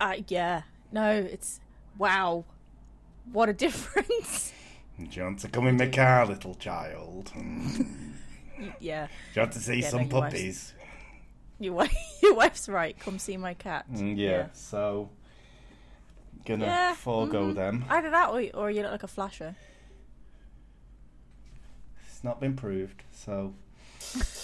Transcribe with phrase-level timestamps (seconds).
[0.00, 0.62] Uh, yeah.
[0.92, 1.60] No, it's
[1.98, 2.44] wow.
[3.32, 4.52] What a difference.
[4.98, 7.30] Do you want to come in my car, little child?
[7.34, 9.06] Do yeah.
[9.34, 10.74] you want to see Yeah, some no, your wife's- puppies?
[11.58, 12.98] Your wife, your wife's right.
[12.98, 13.84] Come see my cat.
[13.92, 15.10] Mm, yeah, so
[16.46, 17.54] gonna Yeah, forego mhm.
[17.54, 17.84] them.
[17.90, 19.54] Either that or, or you look like a flasher.
[22.08, 23.54] It's not been proved, so.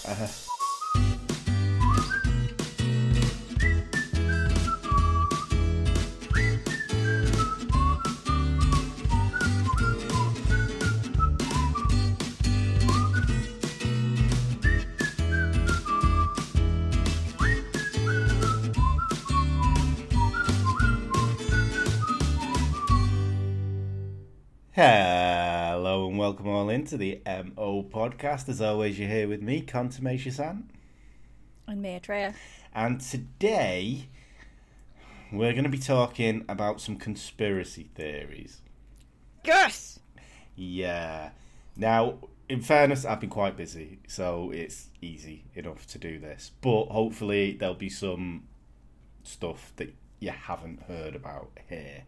[0.07, 0.27] Uh,
[26.27, 28.49] welcome all into the MO podcast.
[28.49, 30.69] As always, you're here with me, Contumacia San.
[31.65, 32.33] And me, Atreya.
[32.75, 34.09] And today,
[35.31, 38.59] we're going to be talking about some conspiracy theories.
[39.45, 39.99] Yes.
[40.53, 41.29] Yeah.
[41.77, 42.15] Now,
[42.49, 46.51] in fairness, I've been quite busy, so it's easy enough to do this.
[46.59, 48.49] But hopefully, there'll be some
[49.23, 52.03] stuff that you haven't heard about here.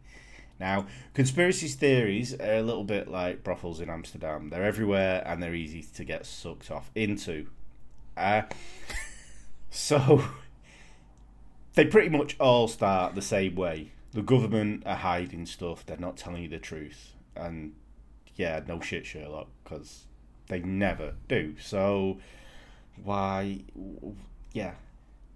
[0.59, 4.49] Now, conspiracy theories are a little bit like brothels in Amsterdam.
[4.49, 7.47] They're everywhere and they're easy to get sucked off into.
[8.17, 8.41] Uh,
[9.69, 10.23] so,
[11.75, 13.91] they pretty much all start the same way.
[14.11, 17.13] The government are hiding stuff, they're not telling you the truth.
[17.35, 17.73] And
[18.35, 20.07] yeah, no shit, Sherlock, because
[20.47, 21.55] they never do.
[21.59, 22.17] So,
[23.01, 23.61] why?
[24.51, 24.73] Yeah.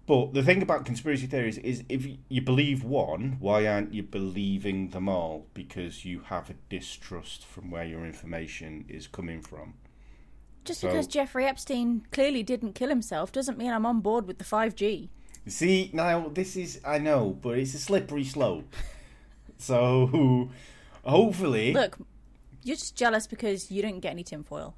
[0.05, 4.89] But the thing about conspiracy theories is if you believe one, why aren't you believing
[4.89, 5.45] them all?
[5.53, 9.75] Because you have a distrust from where your information is coming from.
[10.65, 14.39] Just So- because Jeffrey Epstein clearly didn't kill himself doesn't mean I'm on board with
[14.39, 15.09] the 5G.
[15.47, 18.75] See, now this is, I know, but it's a slippery slope.
[19.57, 20.49] So,
[21.05, 21.73] hopefully.
[21.73, 21.97] Look,
[22.63, 24.75] you're just jealous because you didn't get any tinfoil,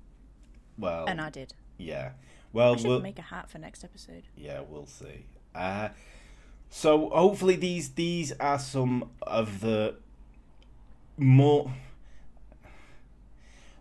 [0.77, 1.53] well, and I did.
[1.79, 2.11] yeah.
[2.55, 4.23] Well, I should we'll, make a hat for next episode.
[4.37, 5.25] Yeah, we'll see.
[5.53, 5.89] Uh,
[6.69, 9.95] so hopefully these these are some of the
[11.17, 11.73] more.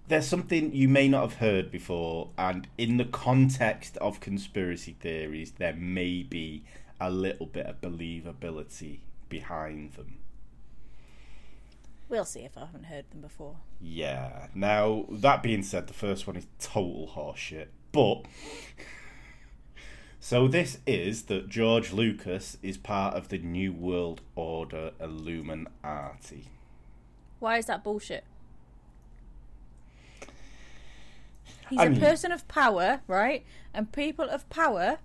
[0.09, 5.53] There's something you may not have heard before, and in the context of conspiracy theories,
[5.53, 6.65] there may be
[7.01, 8.99] a little bit of believability
[9.29, 10.19] behind them.
[12.09, 13.55] We'll see if I haven't heard them before.
[13.81, 14.49] Yeah.
[14.53, 17.69] Now, that being said, the first one is total horseshit.
[17.95, 18.25] But.
[20.19, 26.49] So, this is that George Lucas is part of the New World Order Illuminati.
[27.41, 28.25] Why is that bullshit?
[31.71, 33.45] He's I a mean- person of power, right?
[33.73, 34.99] And people of power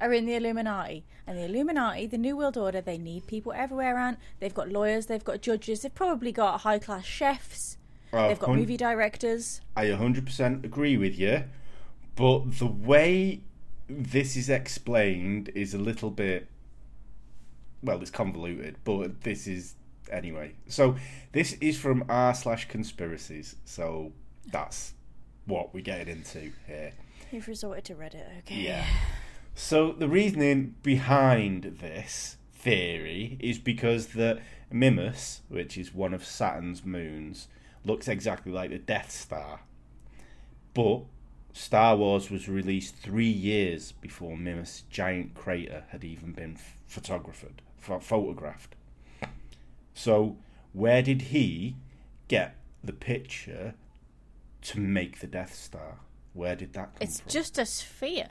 [0.00, 1.04] are in the Illuminati.
[1.26, 4.16] And the Illuminati, the New World Order, they need people everywhere around.
[4.38, 7.78] They've got lawyers, they've got judges, they've probably got high class chefs,
[8.12, 9.60] Well, they've got movie directors.
[9.74, 11.44] I 100% agree with you,
[12.16, 13.42] but the way
[13.88, 16.48] this is explained is a little bit.
[17.82, 19.74] Well, it's convoluted, but this is.
[20.10, 20.96] Anyway, so
[21.32, 24.12] this is from r slash conspiracies, so
[24.52, 24.94] that's
[25.46, 26.92] what we're getting into here.
[27.32, 28.54] You've resorted to Reddit, okay?
[28.54, 28.86] Yeah.
[29.54, 34.40] So the reasoning behind this theory is because the
[34.70, 37.48] Mimas, which is one of Saturn's moons,
[37.84, 39.60] looks exactly like the Death Star.
[40.74, 41.02] But
[41.56, 48.02] Star Wars was released three years before Mimas' giant crater had even been photographed, ph-
[48.02, 48.76] photographed.
[49.94, 50.36] So
[50.74, 51.76] where did he
[52.28, 53.72] get the picture
[54.62, 56.00] to make the Death Star?
[56.34, 57.26] Where did that come It's from?
[57.28, 58.28] It's just a sphere.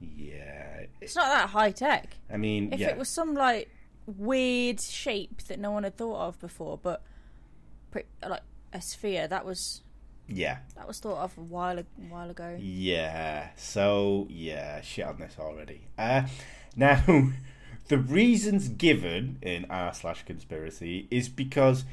[0.00, 0.86] Yeah.
[1.02, 2.16] It's not that high tech.
[2.32, 2.88] I mean, If yeah.
[2.88, 3.68] it was some like
[4.06, 7.02] weird shape that no one had thought of before, but
[8.26, 9.82] like a sphere, that was
[10.28, 10.58] Yeah.
[10.76, 12.56] that was thought of a while a while ago.
[12.60, 13.48] Yeah.
[13.56, 15.82] So, yeah, shit on this already.
[15.98, 16.22] Uh,
[16.76, 17.02] now,
[17.88, 21.84] the reasons given in r slash conspiracy is because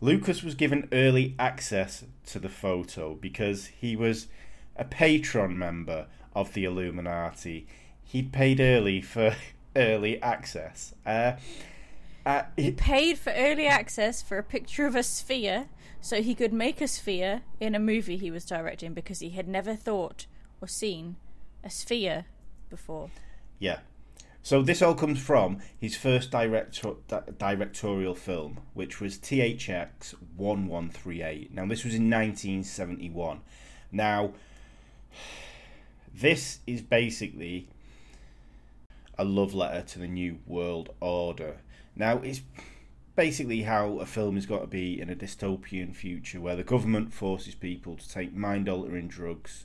[0.00, 4.26] Lucas was given early access to the photo because he was
[4.76, 7.66] a patron member of the Illuminati.
[8.04, 9.34] He paid early for
[9.76, 10.94] early access.
[11.04, 11.32] Uh,
[12.26, 15.68] uh, He paid for early access for a picture of a sphere
[16.00, 19.48] so he could make a sphere in a movie he was directing because he had
[19.48, 20.26] never thought
[20.60, 21.16] or seen
[21.64, 22.26] a sphere
[22.68, 23.10] before.
[23.58, 23.78] Yeah.
[24.42, 31.52] So this all comes from his first director, di- directorial film, which was THX 1138.
[31.52, 33.40] Now, this was in 1971.
[33.90, 34.34] Now,
[36.14, 37.68] this is basically
[39.18, 41.56] a love letter to the New World Order.
[41.96, 42.42] Now, it's
[43.16, 47.14] basically how a film has got to be in a dystopian future where the government
[47.14, 49.64] forces people to take mind altering drugs,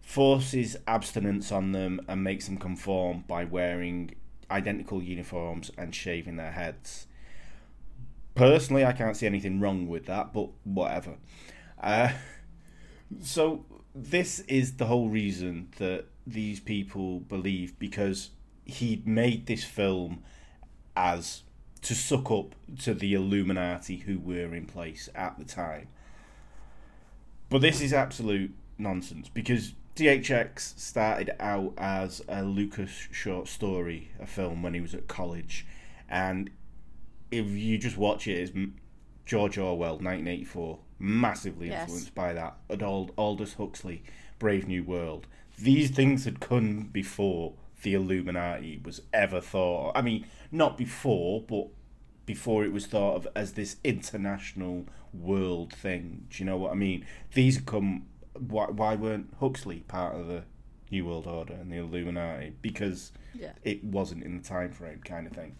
[0.00, 4.14] forces abstinence on them, and makes them conform by wearing
[4.50, 7.08] identical uniforms and shaving their heads.
[8.36, 11.16] Personally, I can't see anything wrong with that, but whatever.
[11.82, 12.12] Uh,
[13.20, 13.64] so,
[13.94, 18.30] this is the whole reason that these people believe because
[18.64, 20.22] he made this film
[20.96, 21.42] as
[21.82, 25.88] to suck up to the Illuminati who were in place at the time.
[27.50, 34.26] But this is absolute nonsense because THX started out as a Lucas short story, a
[34.26, 35.66] film when he was at college,
[36.08, 36.50] and
[37.30, 38.52] if you just watch it, it's
[39.26, 41.82] George Orwell, 1984, massively Yes.
[41.82, 42.56] influenced by that.
[42.70, 44.02] Ald- Aldous Huxley,
[44.38, 45.26] Brave New World.
[45.58, 47.54] These things had come before
[47.84, 49.92] the Illuminati was ever thought.
[49.94, 51.68] I mean, not before, but
[52.26, 56.26] before it was thought of as this international world thing.
[56.30, 57.06] Do you know what I mean?
[57.34, 58.06] These come.
[58.36, 60.42] Why, why weren't Huxley part of the
[60.90, 62.54] New World Order and the Illuminati?
[62.62, 63.52] Because Yeah.
[63.62, 65.54] it wasn't in the time frame, kind of thing.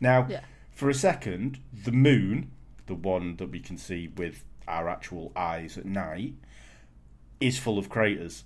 [0.00, 0.40] Now, Yeah.
[0.72, 2.50] for a second, the moon,
[2.86, 6.34] the one that we can see with our actual eyes at night,
[7.40, 8.44] is full of craters.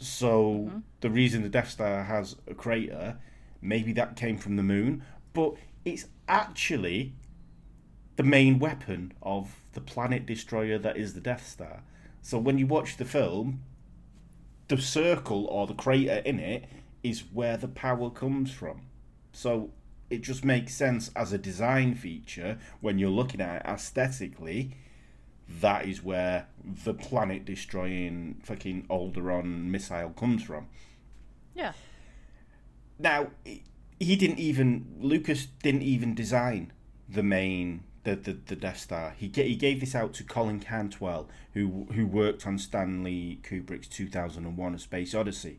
[0.00, 0.78] So mm-hmm.
[1.00, 3.18] the reason the Death Star has a crater,
[3.60, 5.02] maybe that came from the moon,
[5.32, 5.54] but
[5.84, 7.14] it's actually
[8.16, 11.82] the main weapon of the planet destroyer that is the Death Star.
[12.22, 13.62] So when you watch the film,
[14.68, 16.64] the circle or the crater in it
[17.02, 18.82] is where the power comes from.
[19.32, 19.70] So
[20.10, 24.76] it just makes sense as a design feature when you're looking at it aesthetically.
[25.48, 26.46] That is where
[26.84, 30.68] the planet destroying fucking Alderaan missile comes from.
[31.54, 31.72] Yeah.
[32.98, 36.72] Now, he didn't even Lucas didn't even design
[37.08, 39.14] the main the the, the Death Star.
[39.16, 44.74] He he gave this out to Colin Cantwell, who who worked on Stanley Kubrick's 2001:
[44.74, 45.58] A Space Odyssey.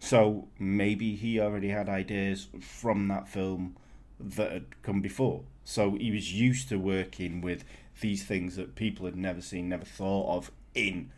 [0.00, 3.76] So maybe he already had ideas from that film
[4.20, 5.42] that had come before.
[5.64, 7.64] So he was used to working with
[8.00, 11.10] these things that people had never seen, never thought of in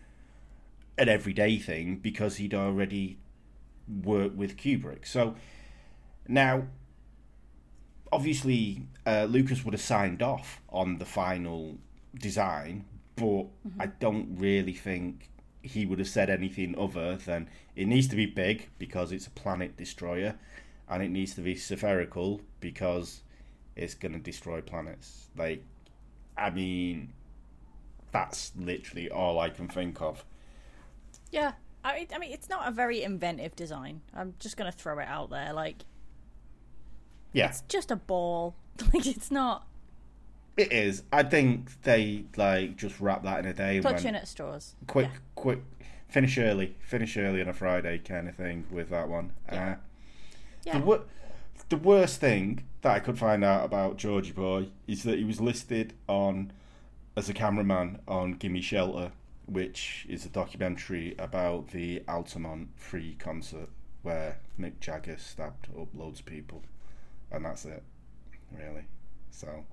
[0.99, 3.19] an everyday thing because he'd already
[4.05, 5.07] worked with Kubrick.
[5.07, 5.35] So
[6.29, 6.65] now,
[8.13, 11.79] obviously, uh, Lucas would have signed off on the final
[12.15, 12.85] design,
[13.17, 13.47] but
[13.79, 15.31] I don't really think
[15.63, 19.31] he would have said anything other than it needs to be big because it's a
[19.31, 20.37] planet destroyer,
[20.89, 23.23] and it needs to be spherical because
[23.77, 25.29] it's going to destroy planets.
[25.37, 25.65] Like,
[26.41, 27.13] I mean,
[28.13, 30.25] that's literally all I can think of.
[31.31, 31.53] Yeah.
[31.85, 34.01] I mean, I mean, it's not a very inventive design.
[34.15, 35.53] I'm just going to throw it out there.
[35.53, 35.85] Like,
[37.33, 38.55] Yeah, it's just a ball.
[38.95, 39.67] Like, it's not
[40.57, 41.05] it is.
[41.13, 43.81] I think they like just wrap that in a day.
[43.81, 44.75] clutching at straws.
[44.87, 45.19] quick, Yeah.
[45.35, 45.61] quick,
[46.09, 49.33] finish early, finish early on a Friday kind of thing with that one.
[49.51, 49.71] Yeah.
[49.73, 49.77] Uh,
[50.65, 50.79] Yeah.
[50.79, 51.03] the, wor-
[51.69, 55.41] the worst thing that I could find out about Georgie Boy is that he was
[55.41, 56.53] listed on
[57.17, 59.13] as a cameraman on Gimme Shelter,
[59.47, 63.69] which is a documentary about the Altamont Free concert
[64.03, 66.63] where Mick Jagger stabbed up loads of people,
[67.31, 67.83] and that's it,
[68.57, 68.85] really.
[69.31, 69.65] So,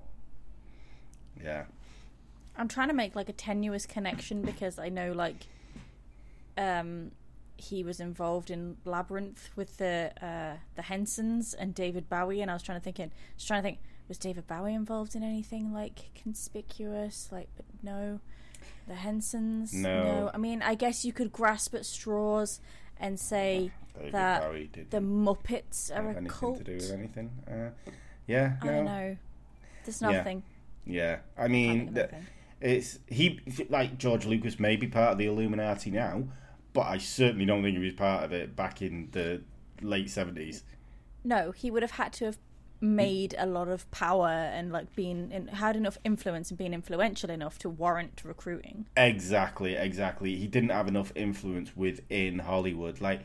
[1.42, 1.64] yeah.
[2.56, 5.46] I'm trying to make like a tenuous connection because I know like
[6.58, 7.12] um
[7.58, 12.54] he was involved in Labyrinth with the uh the Hensons and David Bowie and I
[12.54, 15.72] was trying to think in just trying to think was David Bowie involved in anything
[15.72, 17.28] like conspicuous?
[17.30, 18.20] Like but no.
[18.86, 19.74] The Hensons?
[19.74, 20.30] No.
[20.32, 22.60] I mean I guess you could grasp at straws
[23.00, 26.58] and say David that the Muppets are have a anything cult.
[26.58, 27.30] to do with anything.
[27.50, 27.70] Uh,
[28.26, 29.16] yeah, I don't know.
[29.84, 30.42] There's nothing.
[30.84, 31.18] Yeah.
[31.36, 32.10] I mean, th-
[32.60, 36.24] it's he like George Lucas may be part of the Illuminati now,
[36.78, 39.42] but I certainly don't think he was part of it back in the
[39.82, 40.62] late seventies.
[41.24, 42.38] No, he would have had to have
[42.80, 47.30] made a lot of power and like been in, had enough influence and been influential
[47.30, 48.86] enough to warrant recruiting.
[48.96, 50.36] Exactly, exactly.
[50.36, 53.00] He didn't have enough influence within Hollywood.
[53.00, 53.22] Like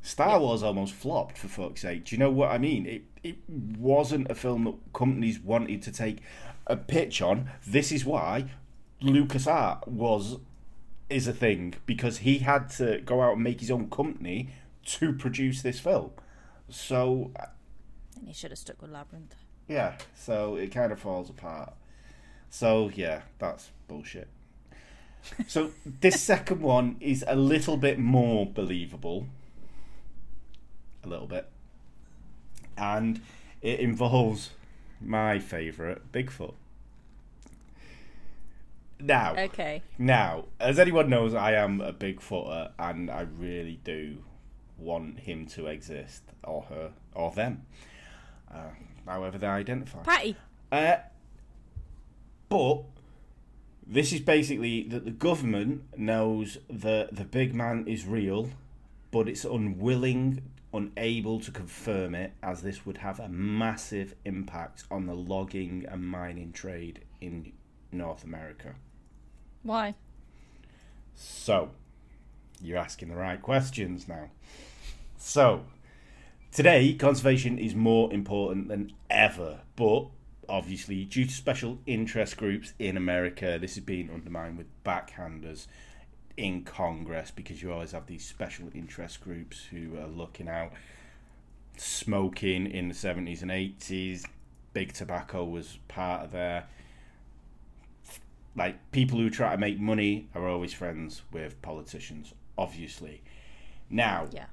[0.00, 2.06] Star Wars almost flopped for fuck's sake.
[2.06, 2.86] Do you know what I mean?
[2.86, 6.20] It it wasn't a film that companies wanted to take
[6.66, 7.50] a pitch on.
[7.66, 8.46] This is why
[9.02, 10.38] LucasArt was
[11.08, 14.50] is a thing because he had to go out and make his own company
[14.84, 16.10] to produce this film.
[16.68, 17.30] So
[18.16, 19.34] And he should have stuck with Labyrinth.
[19.68, 21.74] yeah, so it kind of falls apart.
[22.50, 24.28] So yeah, that's bullshit.
[25.46, 25.70] So
[26.00, 29.26] this second one is a little bit more believable.
[31.04, 31.48] A little bit.
[32.76, 33.20] And
[33.62, 34.50] it involves
[35.00, 36.54] my favourite, Bigfoot.
[38.98, 39.82] Now, Okay.
[39.98, 44.24] now, as anyone knows, I am a Bigfooter, and I really do
[44.78, 47.66] want him to exist, or her, or them,
[48.52, 48.70] uh,
[49.06, 50.02] however they identify.
[50.02, 50.36] Patty.
[50.72, 50.96] Uh,
[52.48, 52.84] but
[53.86, 58.50] this is basically that the government knows that the big man is real,
[59.10, 65.06] but it's unwilling, unable to confirm it, as this would have a massive impact on
[65.06, 67.52] the logging and mining trade in
[67.92, 68.74] North America.
[69.66, 69.94] Why?
[71.16, 71.70] So,
[72.62, 74.30] you're asking the right questions now.
[75.18, 75.64] So,
[76.52, 80.06] today, conservation is more important than ever, but
[80.48, 85.66] obviously, due to special interest groups in America, this is being undermined with backhanders
[86.36, 90.70] in Congress because you always have these special interest groups who are looking out.
[91.76, 94.26] Smoking in the 70s and 80s,
[94.72, 96.68] big tobacco was part of there
[98.56, 103.22] like people who try to make money are always friends with politicians obviously
[103.90, 104.46] now Yeah.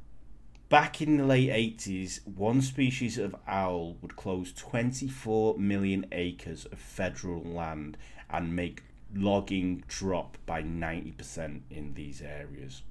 [0.70, 6.80] back in the late 80s one species of owl would close 24 million acres of
[6.80, 7.98] federal land
[8.30, 8.84] and make
[9.16, 12.82] logging drop by 90% in these areas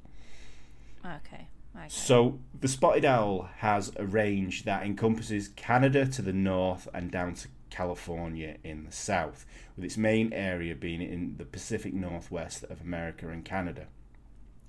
[1.04, 1.49] Okay.
[1.75, 1.87] Okay.
[1.88, 7.35] so the spotted owl has a range that encompasses Canada to the north and down
[7.35, 12.82] to California in the south, with its main area being in the Pacific Northwest of
[12.82, 13.86] America and Canada,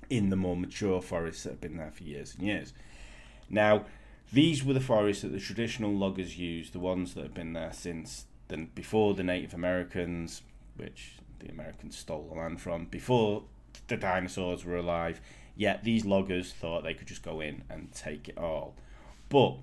[0.10, 2.74] in the more mature forests that have been there for years and years.
[3.50, 3.86] Now,
[4.31, 7.74] these were the forests that the traditional loggers used, the ones that have been there
[7.74, 10.41] since the, before the Native Americans,
[10.77, 13.43] which the Americans stole the land from, before
[13.89, 15.19] the dinosaurs were alive.
[15.57, 18.75] Yet these loggers thought they could just go in and take it all.
[19.27, 19.57] But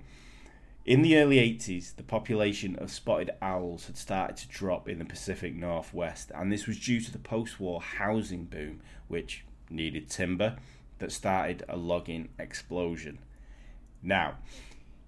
[0.91, 5.05] in the early 80s, the population of spotted owls had started to drop in the
[5.05, 10.57] Pacific Northwest, and this was due to the post war housing boom, which needed timber,
[10.99, 13.21] that started a logging explosion.
[14.03, 14.39] Now,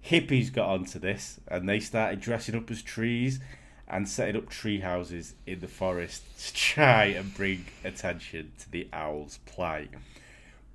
[0.01, 3.41] hippies got onto this and they started dressing up as trees
[3.85, 8.87] and setting up tree houses in the forest to try and bring attention to the
[8.93, 9.89] owl's plight.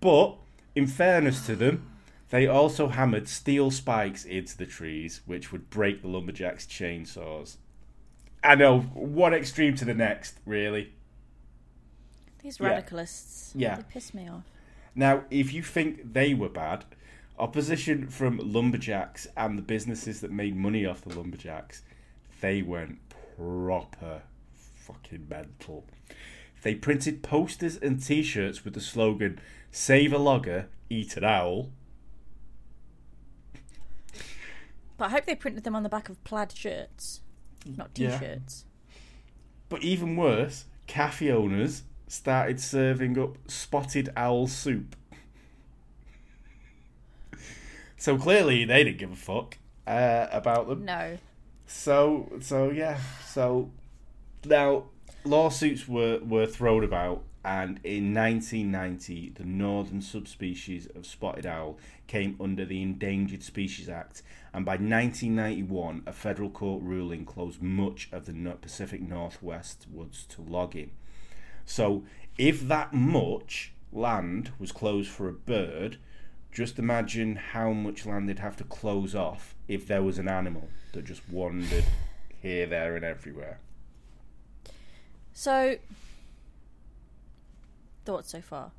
[0.03, 0.35] But,
[0.75, 1.98] in fairness to them,
[2.31, 7.57] they also hammered steel spikes into the trees, which would break the lumberjacks' chainsaws.
[8.45, 10.93] I know, one extreme to the next, really.
[12.43, 12.81] These Yeah.
[12.81, 13.53] radicalists.
[13.55, 13.77] Yeah.
[13.77, 14.45] They piss me off.
[14.95, 16.85] Now, if you think they were bad,
[17.39, 21.83] opposition from lumberjacks and the businesses that made money off the lumberjacks,
[22.41, 22.99] they went
[23.37, 24.23] proper
[24.77, 25.85] fucking mental.
[26.63, 31.71] They printed posters and t shirts with the slogan, Save a logger, eat an owl.
[34.99, 37.21] But I hope they printed them on the back of plaid shirts,
[37.65, 38.67] not t-shirts.
[39.69, 44.97] But even worse, cafe owners started serving up spotted owl soup.
[47.97, 50.85] So clearly they didn't give a fuck uh, about them.
[50.85, 51.19] No.
[51.67, 52.99] So so yeah.
[53.25, 53.71] So
[54.45, 54.85] now
[55.25, 62.37] lawsuits were were thrown about, and in 1990, the northern subspecies of spotted owl came
[62.39, 68.27] under the Endangered Species Act, and by 1991, a federal court ruling closed much of
[68.27, 70.91] the Pacific Northwest woods to logging.
[71.65, 72.05] So
[72.37, 75.99] if that much land was closed for a bird.
[76.51, 80.69] Just imagine how much land they'd have to close off if there was an animal
[80.93, 81.85] that just wandered
[82.41, 83.61] here, there, and everywhere.
[85.33, 85.77] So,
[88.09, 88.73] thoughts so far?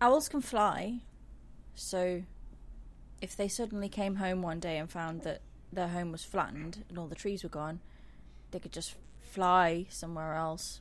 [0.00, 1.00] Owls can fly,
[1.74, 2.22] so
[3.20, 6.96] if they suddenly came home one day and found that their home was flattened and
[6.96, 7.80] all the trees were gone,
[8.52, 10.80] they could just fly somewhere else.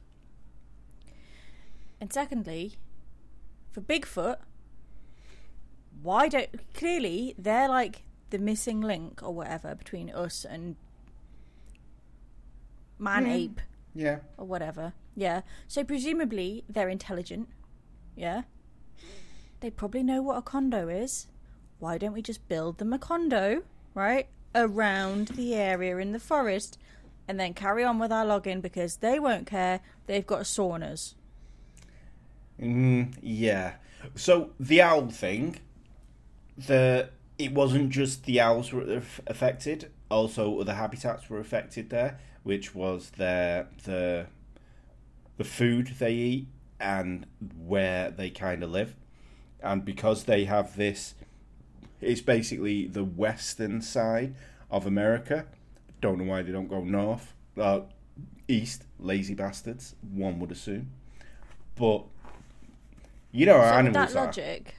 [2.00, 2.78] And secondly,
[3.74, 4.38] for Bigfoot,
[6.02, 10.78] why don't clearly they're like the missing link or whatever between us and
[12.98, 13.32] man hmm.
[13.32, 13.62] ape
[13.94, 14.20] Yeah.
[14.38, 14.94] or whatever.
[15.16, 15.42] Yeah.
[15.68, 17.50] So presumably they're intelligent.
[18.16, 18.44] Yeah.
[19.60, 21.28] They probably know what a condo is.
[21.80, 24.28] Why don't we just build them a condo, right?
[24.54, 26.78] Around the area in the forest
[27.28, 29.82] and then carry on with our logging because they won't care.
[30.08, 31.16] They've got saunas.
[32.60, 33.74] Mm, yeah.
[34.16, 35.60] So the owl thing,
[36.58, 39.92] the it wasn't just the owls were affected.
[40.10, 44.28] Also, other habitats were affected there, which was their the
[45.38, 46.48] the food they eat
[46.80, 47.26] and
[47.58, 48.96] where they kind of live,
[49.62, 51.14] and because they have this,
[52.00, 54.36] it's basically the western side
[54.70, 55.46] of America.
[56.02, 57.82] Don't know why they don't go north, uh,
[58.48, 58.86] east.
[59.00, 60.92] Lazy bastards, one would assume.
[61.76, 62.06] But
[63.32, 64.26] you know So animals that are.
[64.26, 64.76] logic,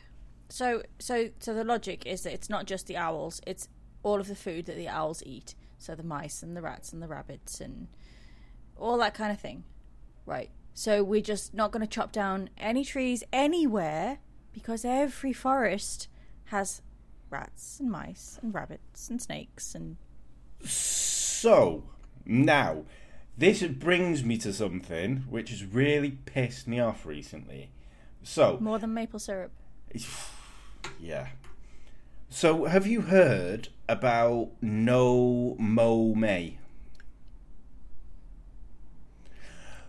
[0.48, 3.68] so so so the logic is that it's not just the owls; it's
[4.02, 5.54] all of the food that the owls eat.
[5.82, 7.88] So the mice and the rats and the rabbits and
[8.76, 9.64] all that kind of thing,
[10.26, 10.50] right?
[10.74, 14.18] So we're just not going to chop down any trees anywhere
[14.52, 16.08] because every forest
[16.46, 16.82] has
[17.30, 19.96] rats and mice and rabbits and snakes and
[20.64, 21.84] So
[22.24, 22.84] now,
[23.36, 27.70] this brings me to something which has really pissed me off recently.
[28.22, 29.52] So more than maple syrup.
[31.00, 31.28] Yeah.
[32.32, 36.56] So, have you heard about No Mo May?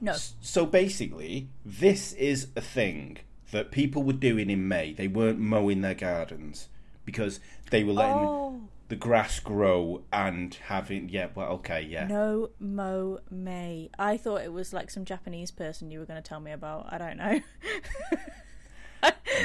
[0.01, 3.19] No, So, basically, this is a thing
[3.51, 4.91] that people were doing in May.
[4.91, 6.67] They weren't mowing their gardens
[7.05, 7.39] because
[7.71, 11.07] they were letting oh the grass grow and having.
[11.07, 12.07] Yeah, well, okay, yeah.
[12.07, 13.89] no, Mo May.
[13.97, 16.91] I thought it was like some Japanese person you were going to tell me about.
[16.91, 17.39] I don't know.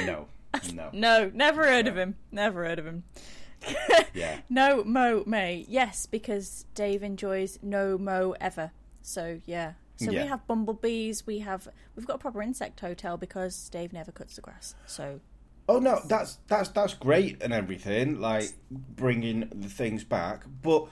[0.05, 0.27] No,
[0.73, 0.89] no.
[0.93, 2.15] No, never heard of him.
[2.31, 3.03] Never heard of him.
[4.13, 4.39] Yeah.
[4.49, 5.65] No Mo May.
[5.67, 8.71] Yes, because Dave enjoys no Mo ever.
[9.01, 9.73] So yeah.
[9.97, 10.23] So Yeah.
[10.23, 11.27] we have bumblebees.
[11.27, 14.75] We have we've got a proper insect hotel because Dave never cuts the grass.
[14.85, 15.19] So
[15.67, 20.45] Oh no, that's that's that's great and everything, like bringing the things back.
[20.63, 20.87] But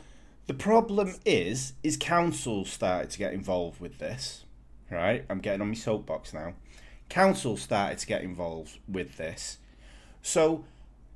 [0.46, 4.46] the problem is, is council started to get involved with this.
[4.92, 6.54] Right, I'm getting on my soapbox now.
[7.10, 9.58] Councils started to get involved with this,
[10.22, 10.66] so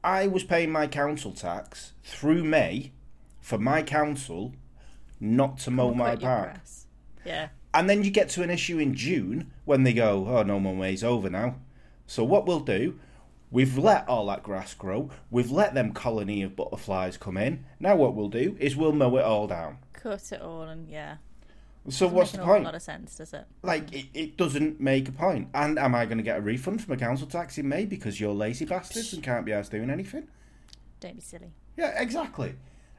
[0.04, 2.92] I was paying my council tax through May
[3.40, 4.54] for my council
[5.20, 6.58] not to mow my park.
[7.24, 7.50] Yeah.
[7.74, 10.76] And then you get to an issue in June when they go, oh, no more
[10.76, 11.56] May's over now.
[12.08, 13.00] So what we'll do,
[13.52, 17.64] we've let all that grass grow, we've let them colony of butterflies come in.
[17.80, 19.78] Now what we'll do is we'll mow it all down.
[19.94, 21.18] Cut it all and yeah.
[21.90, 22.50] So Doesn't what's the point?
[22.50, 22.64] point?
[22.66, 23.46] lot of sense, does it?
[23.64, 25.50] Like, it, it doesn't make a point.
[25.54, 28.20] And am I going to get a refund from a council tax in May because
[28.20, 30.28] you're lazy bastards and can't be asked doing anything?
[31.00, 31.54] Don't be silly.
[31.76, 32.54] Yeah, exactly.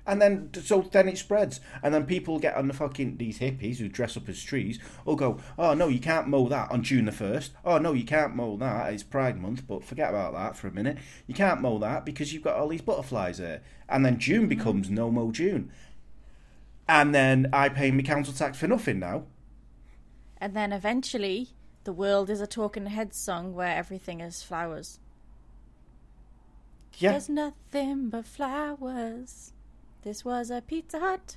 [0.05, 3.77] And then, so then it spreads, and then people get on the fucking these hippies
[3.77, 4.81] who dress up as trees.
[5.05, 7.53] will go, oh no, you can't mow that on June the first.
[7.65, 8.93] Oh no, you can't mow that.
[8.93, 10.99] It's Pride Month, but forget about that for a minute.
[11.29, 13.63] You can't mow that because you've got all these butterflies there.
[13.89, 14.49] And then June mm-hmm.
[14.49, 15.71] becomes no mow June.
[16.89, 19.25] And then I pay my council tax for nothing now.
[20.39, 21.51] And then eventually,
[21.85, 24.99] the world is a talking heads song where everything is flowers.
[26.99, 29.53] Yeah, There's nothing but flowers.
[30.03, 31.37] This was a Pizza Hut.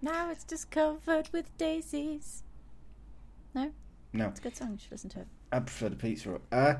[0.00, 2.42] Now it's just covered with daisies.
[3.54, 3.72] No,
[4.12, 4.72] no, it's a good song.
[4.72, 5.26] You should listen to it.
[5.50, 6.38] I prefer the pizza.
[6.50, 6.74] Uh,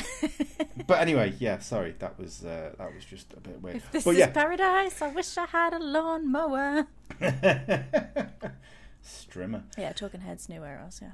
[0.86, 3.76] but anyway, yeah, sorry, that was uh, that was just a bit weird.
[3.76, 6.86] If this but is yeah, paradise, I wish I had a lawnmower.
[9.04, 9.62] Strimmer.
[9.76, 11.12] Yeah, Talking Heads knew where yeah.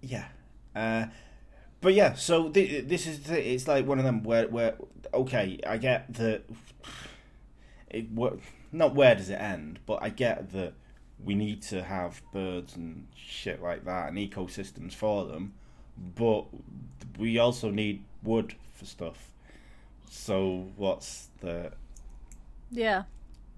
[0.00, 0.26] Yeah.
[0.74, 1.06] Uh,
[1.80, 4.76] but yeah, so th- this is the, it's like one of them where where
[5.12, 6.44] okay, I get that
[7.90, 8.06] it
[8.72, 10.74] not where does it end, but I get that
[11.22, 15.54] we need to have birds and shit like that and ecosystems for them,
[15.96, 16.46] but
[17.18, 19.30] we also need wood for stuff.
[20.10, 21.72] So what's the
[22.70, 23.04] Yeah.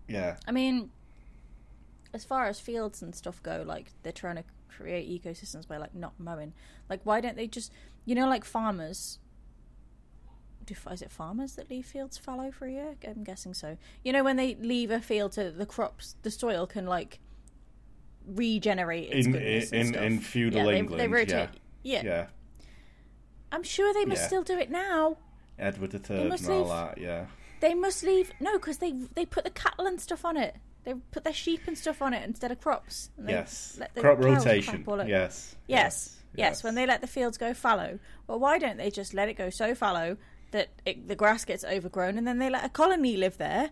[0.08, 0.90] yeah I mean,
[2.12, 5.94] as far as fields and stuff go, like, they're trying to create ecosystems by, like,
[5.94, 6.52] not mowing.
[6.88, 7.72] Like, why don't they just,
[8.04, 9.18] you know, like farmers.
[10.66, 12.94] Do, is it farmers that leave fields fallow for a year?
[13.06, 13.76] I'm guessing so.
[14.02, 17.18] You know, when they leave a field to the crops, the soil can, like,
[18.26, 21.50] regenerate its in in in feudal yeah, they, England they rotate.
[21.82, 22.02] yeah Yeah.
[22.04, 22.26] yeah
[23.54, 24.26] I'm sure they must Yeah.
[24.26, 25.16] still do it now.
[25.58, 27.26] Edward the Third must and all leave- that yeah.
[27.60, 30.56] They must leave no, because they they put the cattle and stuff on it.
[30.84, 33.10] They put their sheep and stuff on it instead of crops.
[33.16, 33.76] And they yes.
[33.78, 34.84] let the crop rotation.
[34.86, 35.54] over- yes.
[35.66, 39.28] Yes, yes, When they let the fields go fallow, well, why don't they just let
[39.30, 40.16] it go so fallow
[40.50, 43.70] that it, the grass gets overgrown, and then they let a colony live there,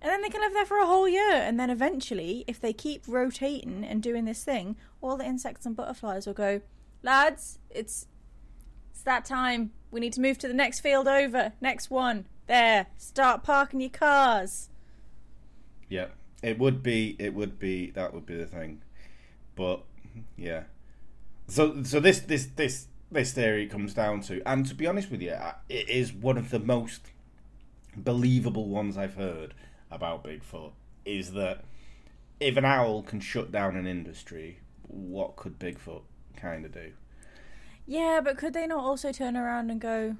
[0.00, 2.72] and then they can live there for a whole year, and then eventually, if they
[2.72, 6.60] keep rotating and doing this thing, all the insects and butterflies will go,
[7.02, 8.06] lads, it's
[9.04, 9.72] that time.
[9.90, 12.26] We need to move to the next field over, next one.
[12.46, 14.68] There, start parking your cars.
[15.88, 16.06] Yeah,
[16.42, 17.16] it would be.
[17.18, 17.90] It would be.
[17.90, 18.82] That would be the thing.
[19.54, 19.82] But
[20.36, 20.64] yeah.
[21.46, 25.22] So so this this this this theory comes down to, and to be honest with
[25.22, 25.36] you,
[25.68, 27.12] it is one of the most
[27.96, 29.54] believable ones I've heard
[29.90, 30.72] about Bigfoot.
[31.04, 31.64] Is that
[32.40, 36.02] if an owl can shut down an industry, what could Bigfoot
[36.36, 36.92] kind of do?
[37.86, 40.16] Yeah, but could they not also turn around and go,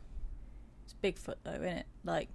[0.85, 1.87] it's Bigfoot though, isn't it?
[2.05, 2.29] Like,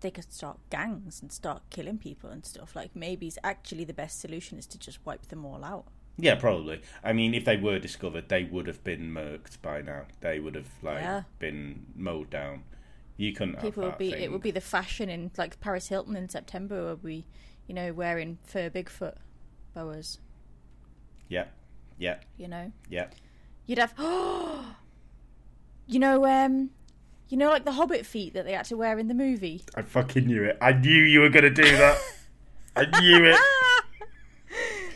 [0.00, 2.76] they could start gangs and start killing people and stuff.
[2.76, 5.86] Like maybe it's actually the best solution is to just wipe them all out.
[6.16, 6.80] Yeah, probably.
[7.02, 10.02] I mean, if they were discovered, they would have been murked by now.
[10.20, 11.22] They would have like Yeah.
[11.38, 12.64] been mowed down.
[13.16, 14.22] You couldn't People have would be thing.
[14.22, 17.24] it would be the fashion in like Paris Hilton in September would be,
[17.66, 19.16] you know, wearing fur Bigfoot
[19.74, 20.18] boas.
[21.28, 21.46] Yeah,
[21.98, 23.06] yeah, You know, yeah.
[23.66, 23.94] You'd have.
[25.86, 26.70] you know, um,
[27.28, 29.62] you know, like the Hobbit feet that they had to wear in the movie.
[29.74, 30.58] I fucking knew it.
[30.60, 31.98] I knew you were gonna do that.
[32.76, 33.38] I knew it.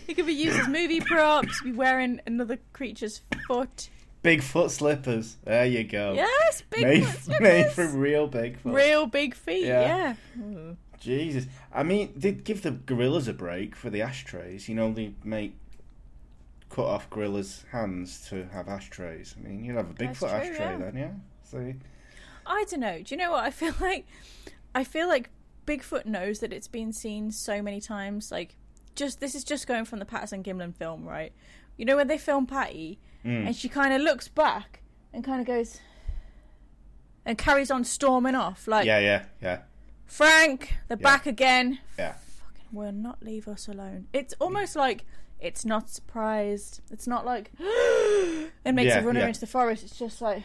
[0.08, 1.60] It could be used as movie props.
[1.62, 3.90] Be wearing another creature's foot.
[4.24, 5.36] Bigfoot slippers.
[5.44, 6.14] There you go.
[6.14, 8.74] Yes, big made, foot made from real Bigfoot.
[8.74, 9.66] real big feet.
[9.66, 10.14] Yeah.
[10.36, 10.72] Yeah.
[10.98, 11.46] Jesus.
[11.72, 14.68] I mean, they give the gorillas a break for the ashtrays.
[14.68, 15.54] You know, they make
[16.70, 19.34] cut off gorillas' hands to have ashtrays.
[19.38, 20.76] I mean, you'd have a Bigfoot true, ashtray yeah.
[20.78, 21.10] then, yeah.
[21.44, 21.72] So
[22.46, 23.02] I don't know.
[23.02, 24.06] Do you know what I feel like?
[24.74, 25.30] I feel like
[25.66, 28.30] Bigfoot knows that it's been seen so many times.
[28.32, 28.54] Like,
[28.94, 31.32] just this is just going from the Patterson Gimlin film, right?
[31.76, 33.46] You know when they film Patty, Mm.
[33.48, 34.80] and she kind of looks back
[35.12, 35.80] and kind of goes
[37.24, 39.58] and carries on storming off, like yeah, yeah, yeah,
[40.06, 41.02] Frank, they're Yeah.
[41.02, 41.78] back again.
[41.98, 42.14] yeah.
[42.14, 44.06] Fucking will not leave us alone.
[44.12, 45.04] It's almost like
[45.40, 46.80] it's not surprised.
[46.90, 49.28] It's not like it makes Yeah, a runner yeah.
[49.28, 49.84] into the forest.
[49.84, 50.42] It's just like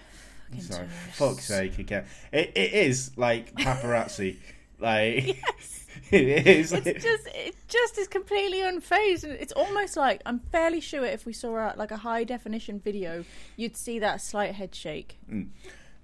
[0.47, 1.15] fucking It's like, tourists.
[1.17, 2.05] for fuck's sake again.
[2.31, 4.37] It, it is like paparazzi.
[4.79, 5.79] like Yes.
[6.11, 6.71] it is.
[6.73, 9.23] It's just it just is completely unfazed.
[9.23, 12.79] and It's almost like I'm fairly sure if we saw a, like a high definition
[12.79, 13.23] video,
[13.55, 15.17] you'd see that slight head shake.
[15.29, 15.43] Hmm.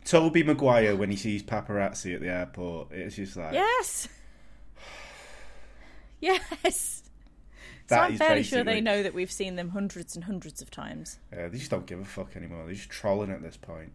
[0.05, 2.91] Tobey Maguire when he sees paparazzi at the airport.
[2.91, 4.07] It's just like Yes.
[6.21, 6.98] Yes.
[7.89, 11.19] So I'm fairly sure they know that we've seen them hundreds and hundreds of times.
[11.33, 12.65] uh, they just don't give a fuck anymore.
[12.65, 13.91] They're just trolling at this point.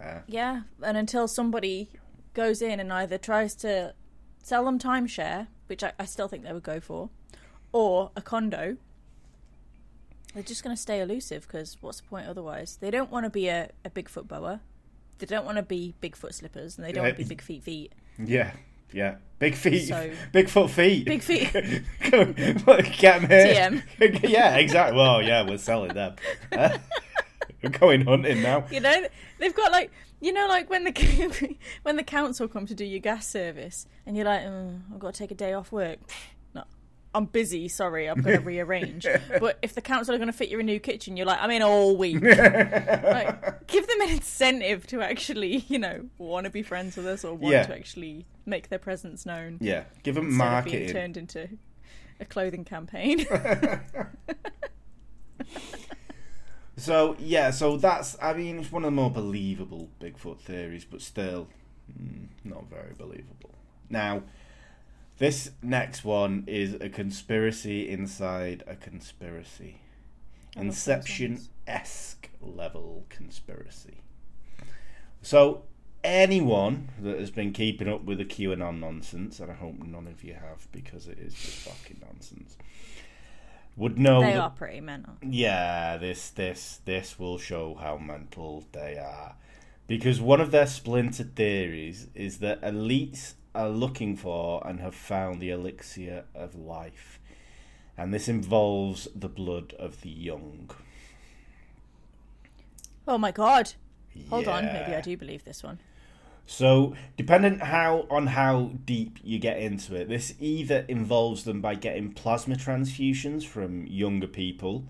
[0.00, 1.88] Uh, Yeah, and until somebody
[2.34, 3.94] goes in and either tries to
[4.42, 7.08] sell them timeshare, which I, I still think they would go for,
[7.72, 8.76] or a condo,
[10.34, 12.76] they're just going to stay elusive because what's the point otherwise?
[12.80, 14.60] They don't want to be a, a Bigfoot boa.
[15.18, 17.62] They don't want to be Bigfoot slippers, and they don't want to be big feet
[17.62, 17.92] feet.
[18.18, 18.52] yeah,
[18.92, 19.16] yeah.
[19.38, 19.88] Big feet.
[19.88, 21.04] So- Bigfoot feet.
[21.04, 21.52] Big feet.
[22.98, 23.82] Get them here.
[24.22, 24.96] yeah, exactly.
[24.96, 26.16] Well, yeah, we're selling them.
[26.50, 26.78] Uh,
[27.62, 28.64] we're going hunting now.
[28.70, 29.06] You know,
[29.38, 33.00] they've got like you know, like when the when the council come to do your
[33.00, 35.98] gas service, and you're like, mm, I've got to take a day off work.
[37.16, 37.66] I'm busy.
[37.68, 39.06] Sorry, I'm going to rearrange.
[39.40, 41.50] but if the council are going to fit you a new kitchen, you're like, I'm
[41.50, 42.22] in all week.
[42.22, 47.24] like, give them an incentive to actually, you know, want to be friends with us
[47.24, 47.62] or want Yeah.
[47.64, 51.48] to actually make their presence known Yeah, give them of being turned into
[52.20, 53.26] a clothing campaign.
[56.78, 61.00] So yeah, so that's I mean it's one of the more believable Bigfoot theories, but
[61.00, 61.48] still
[61.90, 63.54] mm, not very believable.
[63.88, 64.22] Now,
[65.18, 69.80] this next one is a conspiracy inside a conspiracy,
[70.56, 73.98] I love those Inception esque level conspiracy.
[75.22, 75.64] So
[76.04, 80.22] anyone that has been keeping up with the QAnon nonsense, and I hope none of
[80.22, 82.56] you have because it is just fucking nonsense,
[83.76, 85.14] would know they that are pretty mental.
[85.22, 89.34] yeah, this this this will show how mental they are.
[89.86, 95.40] Because one of their splintered theories is that elites are looking for and have found
[95.40, 97.18] the elixir of life.
[97.96, 100.70] And this involves the blood of the young.
[103.08, 103.72] Oh my god.
[104.30, 105.78] Hold on, maybe I do believe this one.
[106.46, 111.74] So, depending how on how deep you get into it, this either involves them by
[111.74, 114.84] getting plasma transfusions from younger people,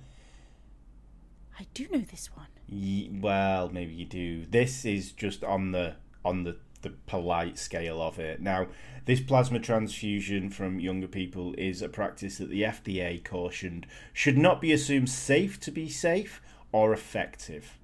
[1.59, 2.49] I do know this one.
[2.69, 4.45] Ye- well, maybe you do.
[4.45, 8.41] This is just on the on the the polite scale of it.
[8.41, 8.69] Now,
[9.05, 14.61] this plasma transfusion from younger people is a practice that the FDA cautioned should not
[14.61, 16.41] be assumed safe to be safe
[16.73, 17.79] or effective.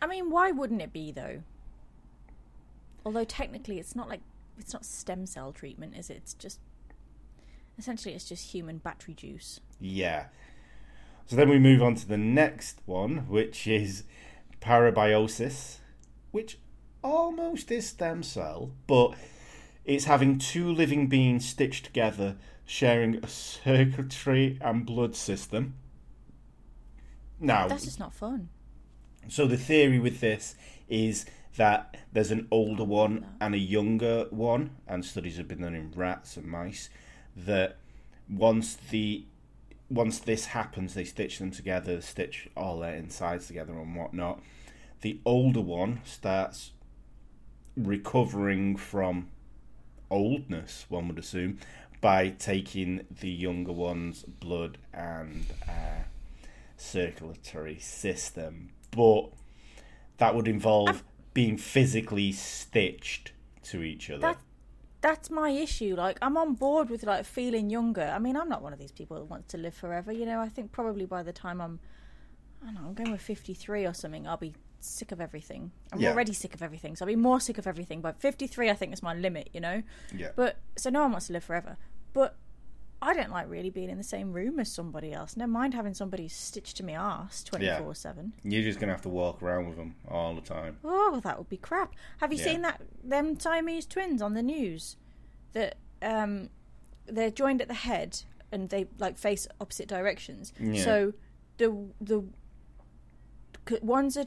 [0.00, 1.42] I mean, why wouldn't it be though?
[3.04, 4.20] Although technically, it's not like
[4.58, 6.18] it's not stem cell treatment, is it?
[6.18, 6.60] It's just
[7.78, 9.60] essentially it's just human battery juice.
[9.80, 10.26] Yeah.
[11.26, 14.04] So then we move on to the next one, which is
[14.60, 15.78] parabiosis,
[16.30, 16.58] which
[17.02, 19.14] almost is stem cell, but
[19.84, 25.74] it's having two living beings stitched together, sharing a circuitry and blood system.
[27.40, 28.48] Now, That's just not fun.
[29.28, 30.54] so the theory with this
[30.88, 35.74] is that there's an older one and a younger one, and studies have been done
[35.74, 36.88] in rats and mice.
[37.36, 37.76] That
[38.30, 39.24] once the
[39.90, 44.40] once this happens, they stitch them together, stitch all their insides together and whatnot.
[45.02, 46.70] The older one starts
[47.76, 49.28] recovering from
[50.10, 51.58] oldness, one would assume,
[52.00, 56.02] by taking the younger one's blood and uh,
[56.76, 58.70] circulatory system.
[58.90, 59.30] But
[60.18, 63.32] that would involve being physically stitched
[63.64, 64.20] to each other.
[64.20, 64.38] That
[65.00, 65.94] that's my issue.
[65.96, 68.04] Like I'm on board with like feeling younger.
[68.04, 70.12] I mean, I'm not one of these people that wants to live forever.
[70.12, 71.80] You know, I think probably by the time I'm,
[72.62, 74.26] I don't know, I'm going with 53 or something.
[74.26, 74.54] I'll be
[74.84, 75.72] sick of everything.
[75.92, 76.10] I'm Yeah.
[76.10, 78.00] already sick of everything, so I'll be more sick of everything.
[78.00, 79.50] But 53, I think is my limit.
[79.52, 79.82] You know.
[80.14, 80.30] yeah.
[80.36, 81.76] But so no one wants to live forever.
[82.12, 82.36] But
[83.00, 85.36] I don't like really being in the same room as somebody else.
[85.36, 88.32] Never mind having somebody stitched to my ass 24 seven.
[88.44, 90.78] You're just gonna have to walk around with them all the time.
[90.84, 91.94] Oh, that would be crap.
[92.18, 92.44] Have you Yeah.
[92.44, 94.96] seen that them Siamese twins on the news?
[95.52, 96.48] That um,
[97.06, 100.52] they're joined at the head and they like face opposite directions.
[100.60, 100.84] Yeah.
[100.84, 101.12] So
[101.58, 102.24] the the
[103.82, 104.26] one's a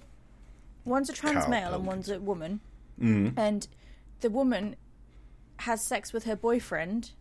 [0.86, 2.62] one's a trans Cow male and one's a woman,
[3.00, 3.34] Mm.
[3.38, 3.68] and
[4.22, 4.76] the woman
[5.60, 7.12] has sex with her boyfriend.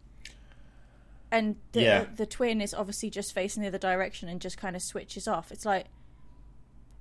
[1.33, 2.05] And the Yeah.
[2.15, 5.51] the twin is obviously just facing the other direction and just kind of switches off.
[5.51, 5.87] It's like,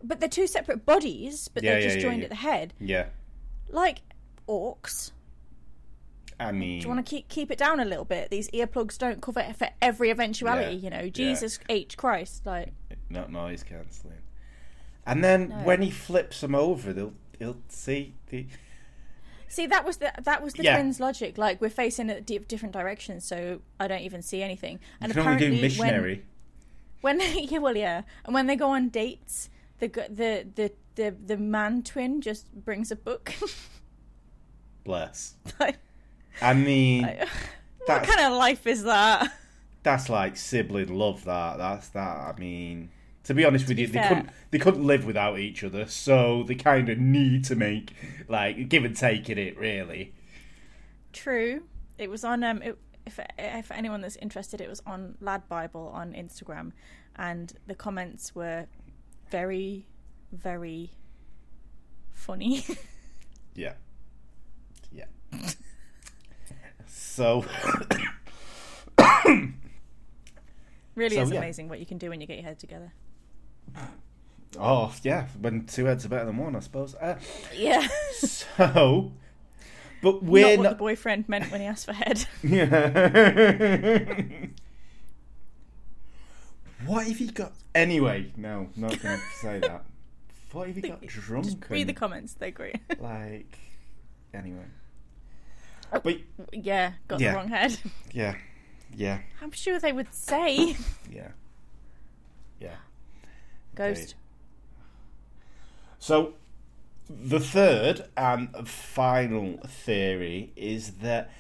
[0.04, 3.10] but they're two separate bodies, but Yeah, they're yeah, just joined at the head Yeah.
[3.70, 4.00] like
[4.48, 5.12] orcs.
[6.40, 8.32] I mean, Do you want to keep keep it down a little bit?
[8.32, 10.76] These earplugs don't cover it for every eventuality.
[10.78, 11.10] You know.
[11.10, 12.74] Jesus H Christ, like
[13.10, 14.18] not noise cancelling.
[15.06, 15.56] And then No.
[15.64, 18.46] when he flips them over, they'll he'll see the
[19.48, 20.76] see that was the that was the Yeah.
[20.76, 21.38] twins' logic.
[21.38, 24.80] Like we're facing at di- different directions, so I don't even see anything.
[25.02, 26.26] And you can only do apparently, missionary.
[27.02, 31.12] when when yeah, well, yeah, and when they go on dates, the the the the
[31.26, 33.34] the man twin just brings a book.
[34.84, 35.36] Bless.
[35.60, 35.78] like,
[36.42, 37.04] I mean,
[37.86, 39.32] what kind of life is that?
[39.84, 41.26] that's like sibling love.
[41.26, 42.18] That that's that.
[42.18, 42.90] I mean,
[43.24, 44.08] to be honest with you, they fair.
[44.08, 47.94] couldn't they couldn't live without each other, so they kind of need to make
[48.28, 49.58] like give and take in it.
[49.58, 50.14] Really,
[51.12, 51.64] True.
[51.98, 55.92] It was on um it, if if anyone that's interested it was on Lad Bible
[55.94, 56.72] on Instagram
[57.16, 58.68] and the comments were
[59.30, 59.86] very
[60.32, 60.92] very
[62.12, 62.66] funny.
[63.56, 63.74] yeah,
[64.92, 65.06] yeah.
[66.88, 67.46] so
[70.96, 71.38] really So, is yeah.
[71.38, 72.94] amazing what you can do when you get your head together.
[74.60, 76.94] Oh yeah, when two heads are better than one, I suppose.
[76.96, 77.18] Uh,
[77.56, 77.88] Yeah.
[78.20, 79.12] so,
[80.02, 80.70] but Not we're what not.
[80.72, 82.26] the boyfriend meant when he asked for head.
[82.44, 84.12] yeah.
[86.86, 87.54] what if he got?
[87.74, 89.86] Anyway, no, not gonna say that.
[90.52, 91.46] What if he got drunk?
[91.46, 92.78] Just read the comments, they're great.
[93.00, 93.58] like,
[94.34, 94.66] anyway.
[95.92, 96.00] Oh.
[96.00, 96.18] But
[96.52, 97.32] yeah, got Yeah.
[97.32, 97.80] the wrong head.
[98.12, 98.36] yeah,
[98.96, 100.76] yeah, I'm sure they would say
[101.10, 101.30] yeah,
[102.60, 102.76] yeah.
[103.76, 104.16] Ghost.
[106.00, 106.34] So,
[107.10, 111.32] the third and final theory is that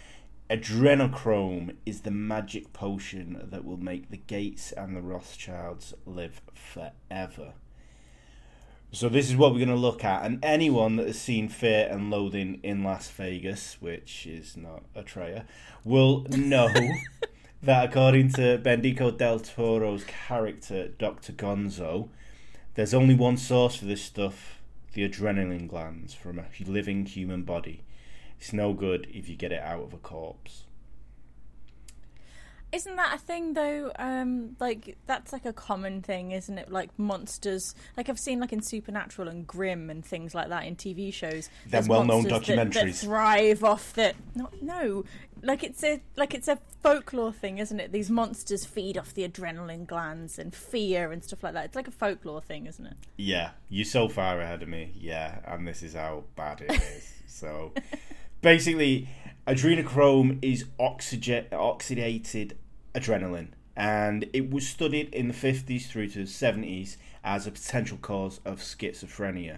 [0.50, 7.54] adrenochrome is the magic potion that will make the Gates and the Rothschilds live forever.
[8.92, 10.24] So, this is what we're going to look at.
[10.24, 15.46] And anyone that has seen Fear and Loathing in Las Vegas, which is not Atreya,
[15.84, 16.70] will know
[17.64, 21.34] that according to Benicio del Toro's character, Dr.
[21.34, 22.10] Gonzo,
[22.76, 24.60] there's only one source for this stuff
[24.94, 27.82] the adrenaline glands from a living human body.
[28.40, 30.64] It's no good if you get it out of a corpse.
[32.74, 33.92] Isn't that a thing though?
[34.00, 36.72] Um, like that's like a common thing, isn't it?
[36.72, 40.76] Like monsters, like I've seen like in Supernatural and Grimm and things like that in
[40.76, 41.50] TV shows.
[41.68, 44.16] There's well-known monsters that- that thrive off that.
[44.34, 45.04] No, no,
[45.44, 47.92] like it's a like it's a folklore thing, isn't it?
[47.92, 51.66] These monsters feed off the adrenaline glands and fear and stuff like that.
[51.66, 52.96] It's like a folklore thing, isn't it?
[53.18, 54.94] Yeah, you're so far ahead of me.
[54.96, 57.14] Yeah, and this is how bad it is.
[57.28, 57.72] so,
[58.42, 59.10] basically,
[59.48, 62.54] adrenochrome is oxygen oxidated
[62.96, 67.98] adrenaline, and it was studied in the 50s through to the 70s as a potential
[68.02, 69.58] cause of schizophrenia.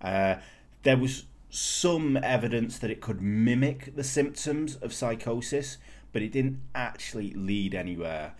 [0.00, 0.36] Uh,
[0.82, 5.78] there was some evidence that it could mimic the symptoms of psychosis,
[6.12, 8.34] but it didn't actually lead anywhere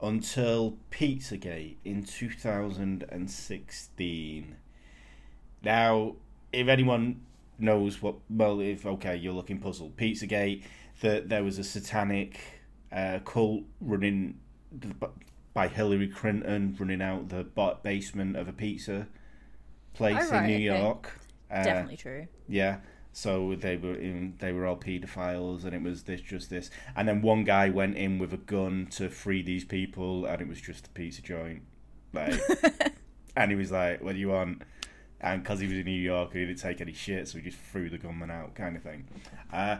[0.00, 4.56] until Pizzagate in 2016.
[5.62, 6.16] Now,
[6.52, 7.20] if anyone
[7.58, 10.64] knows what, well, if okay, you're looking puzzled, Pizzagate,
[11.00, 12.61] that there was a satanic
[12.92, 14.38] uh, cult running
[15.54, 17.44] by Hillary Clinton, running out the
[17.82, 19.06] basement of a pizza
[19.94, 20.80] place right, in New okay.
[20.80, 21.18] York.
[21.50, 22.26] Uh, Definitely true.
[22.48, 22.78] yeah.
[23.14, 27.06] So they were in, they were all paedophiles, and it was this just this, and
[27.06, 30.60] then one guy went in with a gun to free these people, and it was
[30.62, 31.60] just a pizza joint,
[32.14, 32.40] like,
[33.36, 34.62] and he was like, "What do you want?"
[35.22, 37.58] and because he was in New York, he didn't take any shit, so he just
[37.58, 39.06] threw the gunman out, kind of thing.
[39.52, 39.76] Uh,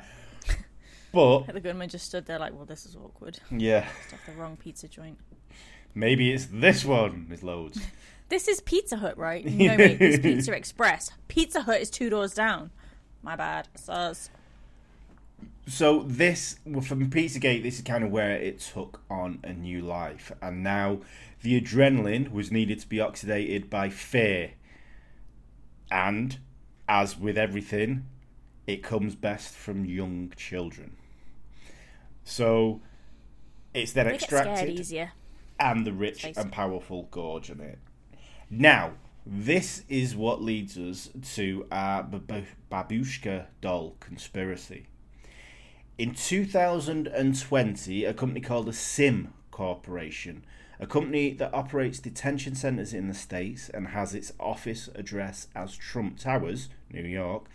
[1.12, 3.38] but The gunman just stood there like, well, this is awkward.
[3.50, 5.18] yeah, Stuff the wrong pizza joint.
[5.94, 7.26] maybe it's this one.
[7.28, 7.80] There's loads.
[8.28, 9.44] This is Pizza Hut, right?
[9.46, 11.10] No, mate, it's Pizza Express.
[11.28, 12.70] Pizza Hut is two doors down.
[13.22, 13.68] My bad.
[13.74, 14.30] Sus.
[15.66, 19.82] So this, well, from Pizzagate, this is kind of where it took on a new
[19.82, 21.00] life, and now
[21.42, 24.52] the adrenaline was needed to be oxidated by fear,
[25.90, 26.38] and
[26.88, 28.06] as with everything,
[28.66, 30.96] it comes best from young children.
[32.24, 32.80] So
[33.74, 35.12] it's then They extracted, easier.
[35.58, 37.78] and the rich and powerful gorge on it.
[38.50, 38.92] Now,
[39.24, 44.86] this is what leads us to our Babushka doll conspiracy.
[45.98, 50.44] In 2020, a company called the Sim Corporation,
[50.80, 55.76] a company that operates detention centers in the States and has its office address as
[55.76, 57.46] Trump Towers, New York,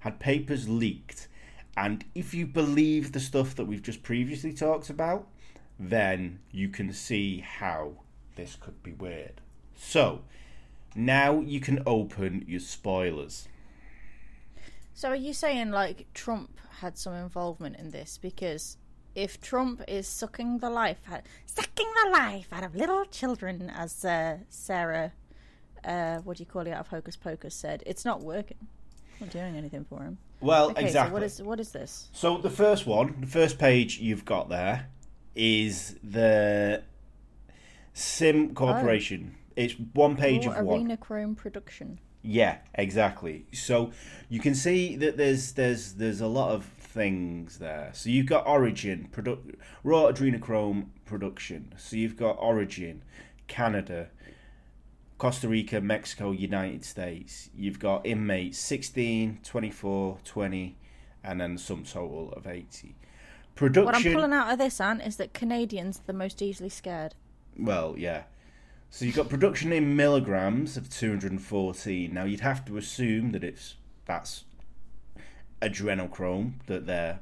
[0.00, 1.28] had papers leaked.
[1.76, 5.26] And if you believe the stuff that we've just previously talked about,
[5.78, 7.92] then you can see how
[8.36, 9.40] this could be weird.
[9.76, 10.22] So,
[10.94, 13.48] now you can open your spoilers.
[14.92, 18.18] So are you saying like Trump had some involvement in this?
[18.18, 18.76] Because
[19.14, 24.04] if Trump is sucking the life out, sucking the life out of little children, as
[24.04, 25.12] uh, Sarah,
[25.84, 28.68] uh, what do you call it, out of Hocus Pocus said, it's not working.
[29.20, 30.18] Not doing anything for him.
[30.40, 31.10] Well, Okay, exactly.
[31.10, 32.08] so what is what is this?
[32.12, 34.88] So the first one, the first page you've got there
[35.34, 36.82] is the
[37.92, 39.34] Sim Corporation.
[39.34, 39.38] Oh.
[39.56, 40.80] It's one page Oh, of one.
[40.80, 41.98] Arena Chrome production.
[42.22, 43.46] Yeah, exactly.
[43.52, 43.92] So
[44.28, 47.90] you can see that there's there's there's a lot of things there.
[47.92, 49.54] So you've got Origin, produ-
[49.84, 51.74] raw adrenochrome production.
[51.76, 53.02] So you've got Origin,
[53.48, 54.08] Canada,
[55.20, 57.50] Costa Rica, Mexico, United States.
[57.54, 60.78] You've got inmates 16, 24, 20,
[61.22, 62.96] and then some total of 80.
[63.54, 63.84] Production.
[63.84, 67.16] What I'm pulling out of this, Ant, is that Canadians are the most easily scared.
[67.54, 68.22] Well, yeah.
[68.88, 72.14] So you've got production in milligrams of 214.
[72.14, 74.44] Now you'd have to assume that it's that's
[75.60, 77.20] adrenochrome that they're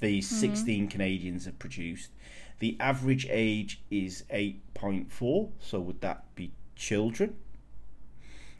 [0.00, 0.52] these mm-hmm.
[0.52, 2.10] 16 Canadians have produced.
[2.58, 5.52] The average age is 8.4.
[5.60, 7.36] So would that be children?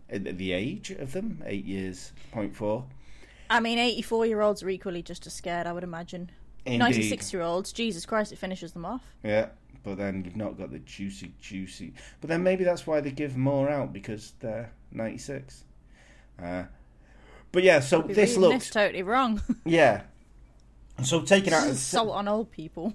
[0.08, 2.84] The age of them, eight years, point four.
[3.48, 6.30] I mean, 84 year olds are equally just as scared, I would imagine.
[6.64, 6.78] Indeed.
[6.78, 9.14] 96 year olds, Jesus Christ, it finishes them off.
[9.22, 9.48] Yeah,
[9.84, 11.92] but then you've not got the juicy, juicy.
[12.20, 15.64] But then maybe that's why they give more out because they're 96.
[16.42, 16.64] Uh,
[17.52, 18.64] but yeah, so this looks.
[18.64, 19.42] this totally wrong.
[19.64, 20.02] Yeah.
[21.02, 22.94] So taking out, Salt on old people.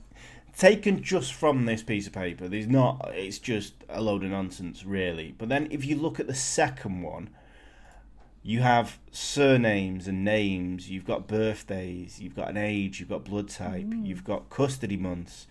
[0.57, 3.11] Taken just from this piece of paper, there's not.
[3.13, 5.33] It's just a load of nonsense, really.
[5.37, 7.29] But then if you look at the second one,
[8.43, 10.89] you have surnames and names.
[10.89, 12.19] You've got birthdays.
[12.19, 12.99] You've got an age.
[12.99, 13.85] You've got blood type.
[13.85, 14.05] Mm.
[14.05, 15.47] You've got custody months.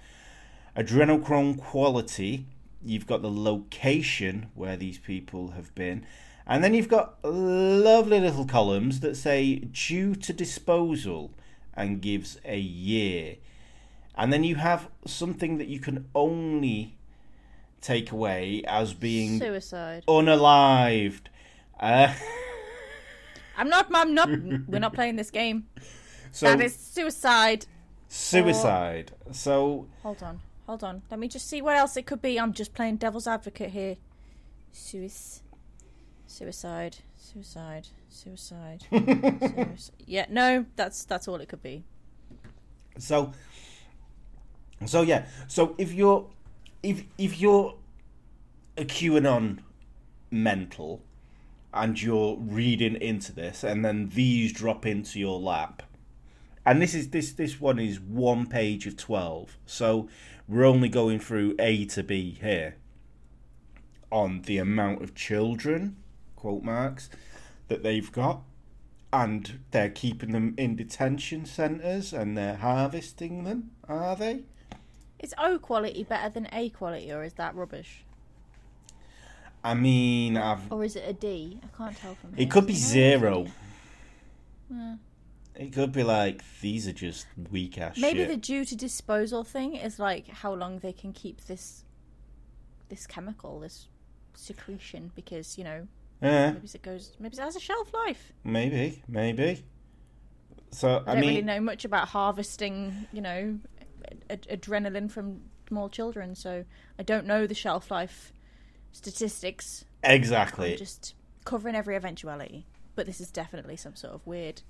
[0.76, 2.46] Adrenochrome quality.
[2.84, 6.04] You've got the location where these people have been.
[6.46, 11.30] And then you've got lovely little columns that say due to disposal
[11.74, 13.36] and gives a year.
[14.20, 16.98] And then you have something that you can only
[17.80, 20.04] take away as being Suicide.
[20.06, 21.28] unalived.
[21.80, 22.12] Uh,
[23.56, 25.68] I'm not, I'm not, we're not playing this game.
[26.32, 27.64] so that is suicide.
[28.08, 29.12] suicide.
[29.32, 31.00] So Hold on, hold on.
[31.10, 32.38] Let me just see what else it could be.
[32.38, 33.96] I'm just playing devil's advocate here.
[34.70, 35.40] Suis-
[36.26, 38.84] suicide, suicide, suicide.
[38.90, 39.78] suicide.
[40.04, 41.84] Yeah, no, that's that's all it could be.
[42.98, 43.32] So,
[44.86, 45.26] so yeah.
[45.48, 46.26] So if you're,
[46.82, 47.74] if if you're
[48.76, 49.58] a QAnon
[50.30, 51.02] mental,
[51.72, 55.82] and you're reading into this, and then these drop into your lap,
[56.64, 59.56] and this is this this one is one page of twelve.
[59.66, 60.08] So
[60.48, 62.76] we're only going through A to B here.
[64.10, 65.96] On the amount of children,
[66.34, 67.08] quote marks,
[67.68, 68.42] that they've got
[69.12, 74.42] and they're keeping them in detention centres and they're harvesting them, are they?
[75.20, 78.04] Is O quality better than A quality, or is that rubbish?
[79.62, 81.60] I mean, I've, Or is it a D?
[81.62, 82.46] I can't tell from here.
[82.46, 83.46] it could be zero.
[84.72, 84.96] Yeah.
[85.54, 88.28] It could be like these are just weak ass Maybe shit.
[88.28, 91.84] the due to disposal thing is like how long they can keep this
[92.88, 93.88] this chemical, this
[94.34, 95.86] secretion, because you know
[96.22, 98.32] Yeah, maybe it goes, maybe it has a shelf life.
[98.44, 99.64] maybe, maybe.
[100.72, 103.58] So I, I, don't mean, really know much about harvesting, you know,
[104.28, 106.64] ad- adrenaline from small children, so
[106.98, 108.32] I don't know the shelf life
[108.92, 109.84] statistics.
[110.02, 110.72] exactly.
[110.72, 114.62] I'm just covering every eventuality, but this is definitely some sort of weird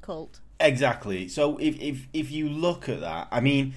[0.00, 0.40] cult.
[0.58, 1.28] Exactly.
[1.28, 3.74] So if if if you look at that, I mean,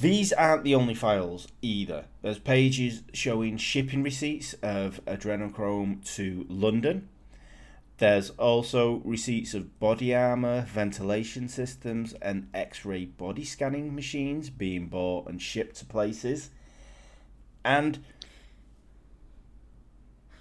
[0.00, 2.06] these aren't the only files either.
[2.22, 7.08] There's pages showing shipping receipts of adrenochrome to London.
[7.98, 15.28] There's also receipts of body armor, ventilation systems, and X-ray body scanning machines being bought
[15.28, 16.50] and shipped to places.
[17.64, 18.02] And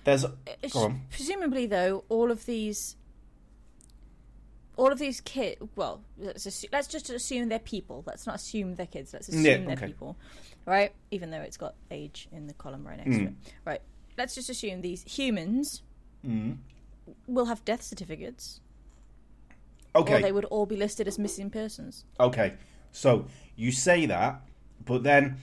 [0.04, 0.26] there's
[0.74, 1.02] on.
[1.12, 2.95] Presumably, though, all of these,
[4.76, 5.62] all of these kids.
[5.76, 8.04] Well, let's assume, let's just assume they're people.
[8.08, 9.14] Let's not assume they're kids.
[9.14, 10.18] Let's assume Yeah, they're people,
[10.66, 10.93] right?
[11.12, 13.34] Even though it's got age in the column right next to it,
[13.66, 13.82] right?
[14.18, 15.84] Let's just assume these humans
[16.26, 16.58] Mm.
[17.28, 18.62] Will have death certificates,
[19.95, 20.16] Okay.
[20.16, 22.06] or they would all be listed as missing persons.
[22.20, 22.54] Okay,
[22.91, 23.26] so
[23.56, 24.41] you say that,
[24.86, 25.38] but then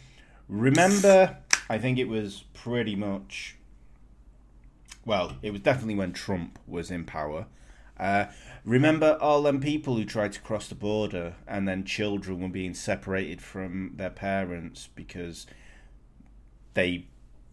[0.48, 1.38] remember,
[1.68, 3.56] I think it was pretty much.
[5.04, 7.46] Well, it was definitely when Trump was in power.
[7.98, 8.26] Uh,
[8.64, 12.74] remember all them people who tried to cross the border and then children were being
[12.74, 15.46] separated from their parents because
[16.74, 17.06] they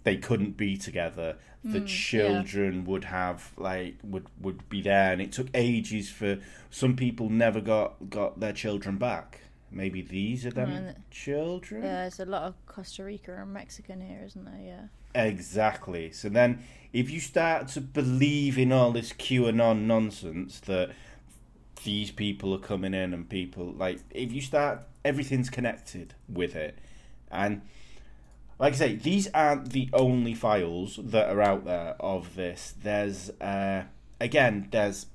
[0.05, 1.35] they couldn't be together.
[1.63, 6.37] The mm, children would have like would would be there, and it took ages for
[6.69, 9.41] some people never got got their children back.
[9.71, 11.83] Maybe these are them children.
[11.83, 14.61] Yeah, there's a lot of Costa Rica and Mexican here, isn't there?
[14.63, 14.87] Yeah.
[15.27, 16.11] Exactly.
[16.11, 20.91] So then, if you start to believe in all this QAnon nonsense that
[21.83, 26.77] these people are coming in and people like, if you start, everything's connected with it,
[27.31, 27.63] and
[28.57, 32.73] like I say, these aren't the only files that are out there of this.
[32.81, 33.83] There's uh,
[34.19, 35.07] again, there's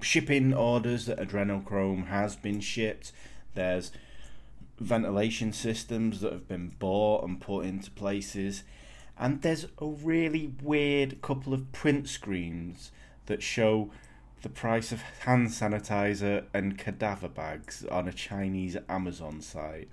[0.00, 3.12] shipping orders that adrenochrome has been shipped.
[3.54, 3.92] There's
[4.78, 8.64] ventilation systems that have been bought and put into places.
[9.18, 12.90] And there's a really weird couple of print screens
[13.26, 13.90] that show
[14.42, 19.88] the price of hand sanitizer and cadaver bags on a Chinese Amazon site.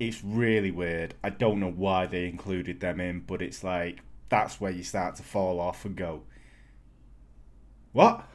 [0.00, 1.14] It's really weird.
[1.22, 5.16] I don't know why they included them in, but it's like that's where you start
[5.16, 6.22] to fall off and go,
[7.92, 8.26] What?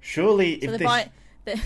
[0.00, 1.10] Surely So if this buy.
[1.44, 1.60] The,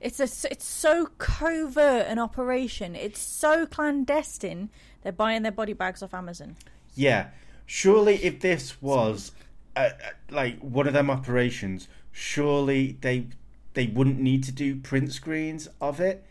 [0.00, 0.28] it's a.
[0.52, 2.94] It's so covert an operation.
[2.94, 4.70] It's so clandestine.
[5.02, 6.56] They're buying their body bags off Amazon.
[6.94, 7.30] Yeah,
[7.64, 9.32] surely if this was
[9.74, 9.90] uh, uh,
[10.30, 13.26] like one of them operations, surely they
[13.74, 16.24] they wouldn't need to do print screens of it.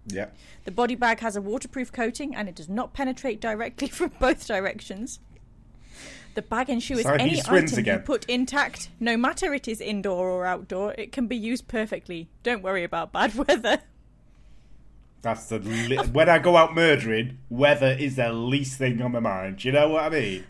[0.07, 0.27] Yeah.
[0.65, 4.47] The body bag has a waterproof coating and it does not penetrate directly from both
[4.47, 5.21] directions.
[6.35, 7.99] The bag ensures Sorry, any item again.
[7.99, 12.29] you put intact, no matter it is indoor or outdoor, it can be used perfectly.
[12.43, 13.81] Don't worry about bad weather.
[15.21, 19.21] That's the li- when I go out murdering, weather is the least thing on my
[19.21, 19.63] mind.
[19.65, 20.45] You know what I mean?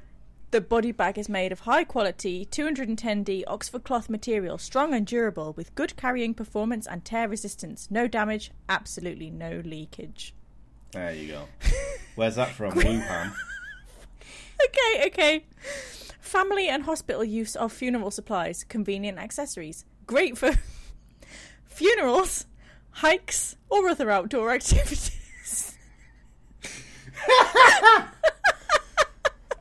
[0.53, 5.55] The body bag is made of high quality 210D Oxford cloth material, strong and durable,
[5.55, 7.89] with good carrying performance and tear resistance.
[7.91, 10.35] No damage, absolutely no leakage.
[10.91, 11.45] There you go.
[12.17, 12.73] Where's that from?
[12.75, 13.33] Wuhan.
[14.65, 15.45] Okay, okay.
[16.21, 19.85] Family and hospital use of funeral supplies, convenient accessories.
[20.07, 20.53] Great for
[21.65, 22.47] funerals,
[22.91, 25.77] hikes, or other outdoor activities.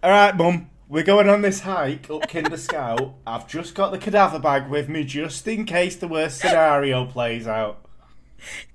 [0.04, 0.71] All right, Mum.
[0.92, 3.14] We're going on this hike up Kinder Scout.
[3.26, 7.48] I've just got the cadaver bag with me just in case the worst scenario plays
[7.48, 7.86] out.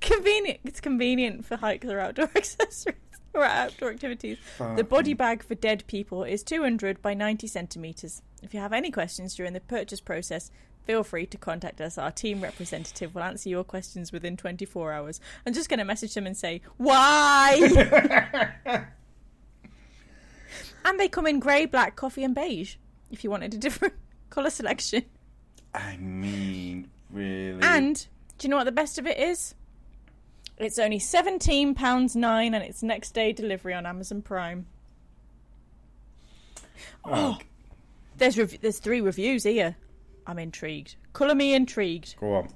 [0.00, 0.60] convenient.
[0.64, 2.96] It's convenient for hikes or outdoor accessories
[3.34, 4.38] or outdoor activities.
[4.76, 8.22] The body bag for dead people is 200 by 90 centimeters.
[8.42, 10.50] If you have any questions during the purchase process,
[10.84, 11.98] feel free to contact us.
[11.98, 15.20] Our team representative will answer your questions within 24 hours.
[15.46, 18.86] I'm just going to message them and say, "Why?"
[20.84, 22.76] and they come in grey, black, coffee, and beige.
[23.10, 23.94] If you wanted a different
[24.30, 25.04] color selection.
[25.74, 27.62] I mean, really.
[27.62, 28.06] And
[28.38, 29.54] do you know what the best of it is?
[30.58, 34.66] It's only seventeen pounds nine, and it's next day delivery on Amazon Prime.
[37.04, 37.38] Oh, oh
[38.18, 39.76] there's rev- there's three reviews here.
[40.26, 40.96] I'm intrigued.
[41.12, 42.16] Colour me intrigued.
[42.18, 42.48] Go on.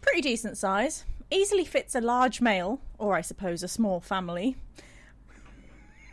[0.00, 1.04] Pretty decent size.
[1.32, 4.56] Easily fits a large male, or I suppose a small family.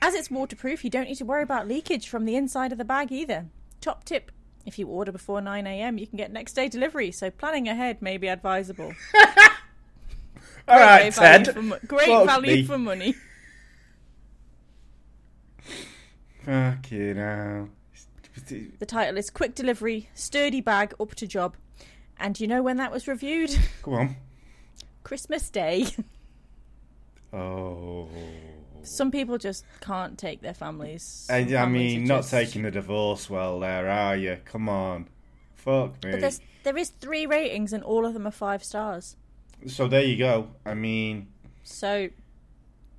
[0.01, 2.85] As it's waterproof, you don't need to worry about leakage from the inside of the
[2.85, 3.47] bag either.
[3.81, 4.31] Top tip
[4.65, 8.17] if you order before 9am, you can get next day delivery, so planning ahead may
[8.17, 8.93] be advisable.
[10.67, 11.55] All right, Great value Ted.
[11.55, 12.63] for great Fuck value me.
[12.63, 13.15] for money.
[16.45, 17.69] Fucking hell.
[18.79, 21.55] The title is Quick Delivery, Sturdy Bag, Up to Job.
[22.17, 23.57] And you know when that was reviewed?
[23.83, 24.15] Go on.
[25.09, 25.87] Christmas Day.
[27.31, 28.09] Oh.
[28.81, 31.27] Some people just can't take their families.
[31.29, 34.37] I, I mean, not just- taking the divorce well there, are you?
[34.45, 35.07] Come on.
[35.53, 36.09] Fuck me.
[36.11, 39.15] But there's, there is three ratings and all of them are five stars.
[39.67, 40.47] So there you go.
[40.65, 41.27] I mean,
[41.63, 42.09] So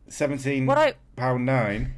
[0.06, 1.94] seventeen what I pound nine.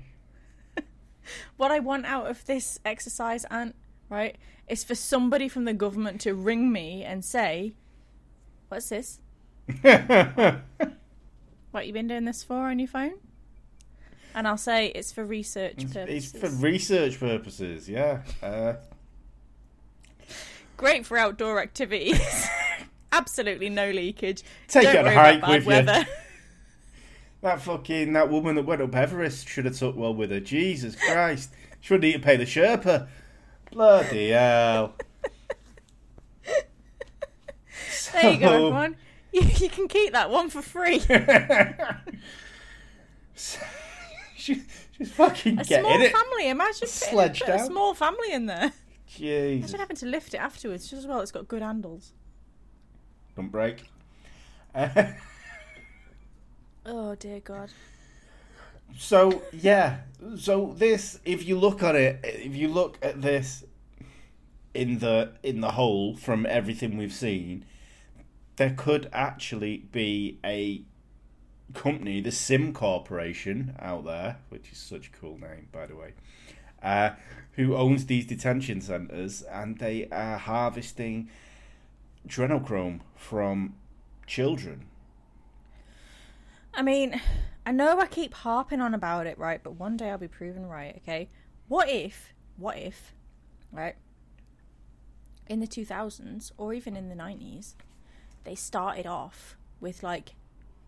[1.58, 3.74] what I want out of this exercise, Ant,
[4.08, 4.36] right,
[4.68, 7.74] is for somebody from the government to ring me and say,
[8.68, 9.18] "What's this?
[11.70, 13.14] What you been doing this for on your phone?"
[14.34, 16.34] And I'll say it's for research it's purposes.
[16.34, 17.88] It's for research purposes.
[17.88, 18.22] Yeah.
[18.42, 18.74] Uh,
[20.76, 22.48] Great for outdoor activities.
[23.12, 24.42] Absolutely no leakage.
[24.68, 25.84] Take Don't it on a hike with you.
[27.42, 30.40] that fucking that woman that went up Everest should have took well with her.
[30.40, 31.50] Jesus Christ.
[31.80, 33.08] She wouldn't need to pay the Sherpa.
[33.70, 34.94] Bloody hell.
[38.12, 38.96] There you go, everyone.
[39.34, 41.00] You, you can keep that one for free.
[43.34, 43.58] she,
[44.36, 46.12] she's fucking A getting small it.
[46.12, 46.48] family.
[46.50, 48.72] Imagine putting Sledged put a small family in there.
[49.06, 49.70] Jesus.
[49.70, 50.84] Imagine having to lift it afterwards.
[50.88, 52.12] Just as well, it's got good handles.
[53.36, 53.84] Don't break.
[54.74, 54.88] Uh,
[56.84, 57.70] Oh dear God.
[58.98, 59.98] so yeah,
[60.36, 63.62] so this, if you look at it, if you look at this
[64.74, 67.64] in the in the whole from everything we've seen,
[68.56, 70.82] there could actually be a
[71.74, 76.12] company, the Sim Corporation, out there, which is such a cool name, by the way,
[76.82, 77.10] uh,
[77.52, 81.28] who owns these detention centres, and they are harvesting
[82.26, 83.74] adrenochrome from
[84.26, 84.86] children.
[86.74, 87.20] I mean,
[87.66, 89.62] I know I keep harping on about it, right?
[89.62, 90.96] But one day I'll be proven right.
[90.98, 91.28] Okay.
[91.68, 92.32] What if?
[92.56, 93.14] What if?
[93.70, 93.96] Right.
[95.48, 97.76] In the two thousands, or even in the nineties,
[98.44, 100.34] they started off with like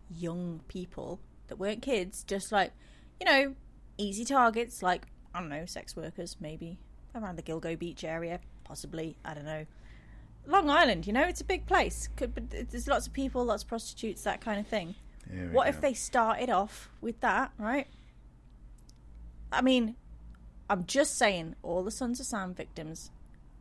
[0.09, 2.71] young people that weren't kids, just like
[3.19, 3.55] you know,
[3.97, 6.79] easy targets, like I don't know, sex workers, maybe
[7.13, 9.17] around the Gilgo Beach area, possibly.
[9.23, 9.65] I don't know.
[10.47, 12.07] Long Island, you know, it's a big place.
[12.15, 14.95] Could, but there's lots of people, lots of prostitutes, that kind of thing.
[15.51, 15.69] What go.
[15.69, 17.87] if they started off with that, right?
[19.51, 19.95] I mean,
[20.69, 23.11] I'm just saying, all the Sons of Sam victims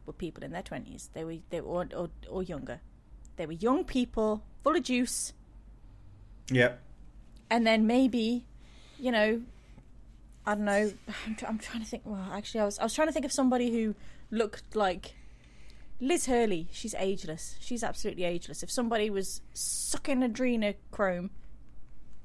[0.05, 1.11] were people in their twenties.
[1.15, 2.81] They were they were or, or, or younger.
[3.37, 5.33] They were young people, full of juice,
[6.51, 6.81] Yep.
[7.51, 8.45] and then maybe,
[8.99, 9.43] you know,
[10.47, 10.93] I don't know.
[11.27, 12.03] I'm, I'm trying to think.
[12.05, 13.95] Well, actually, I was I was trying to think of somebody who
[14.31, 15.15] looked like
[16.01, 16.69] Liz Hurley.
[16.71, 17.57] She's ageless.
[17.61, 18.63] She's absolutely ageless.
[18.63, 21.31] If somebody was sucking adrenochrome,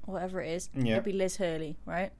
[0.06, 0.92] or whatever it is, Yeah.
[0.92, 2.12] it'd be Liz Hurley, right?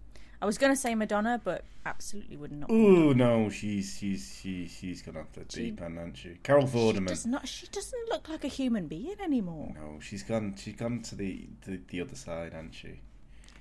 [0.43, 2.71] I was gonna say Madonna, but absolutely would not.
[2.71, 6.31] Ooh no, she's she's she's she's gone off the She- deep end, hasn't she?
[6.43, 7.01] Carol Vorderman.
[7.09, 7.47] She does not.
[7.49, 9.73] She doesn't look like a human being anymore.
[9.75, 10.55] No, she's gone.
[10.57, 13.01] She's gone to the, the, the other side, hasn't she?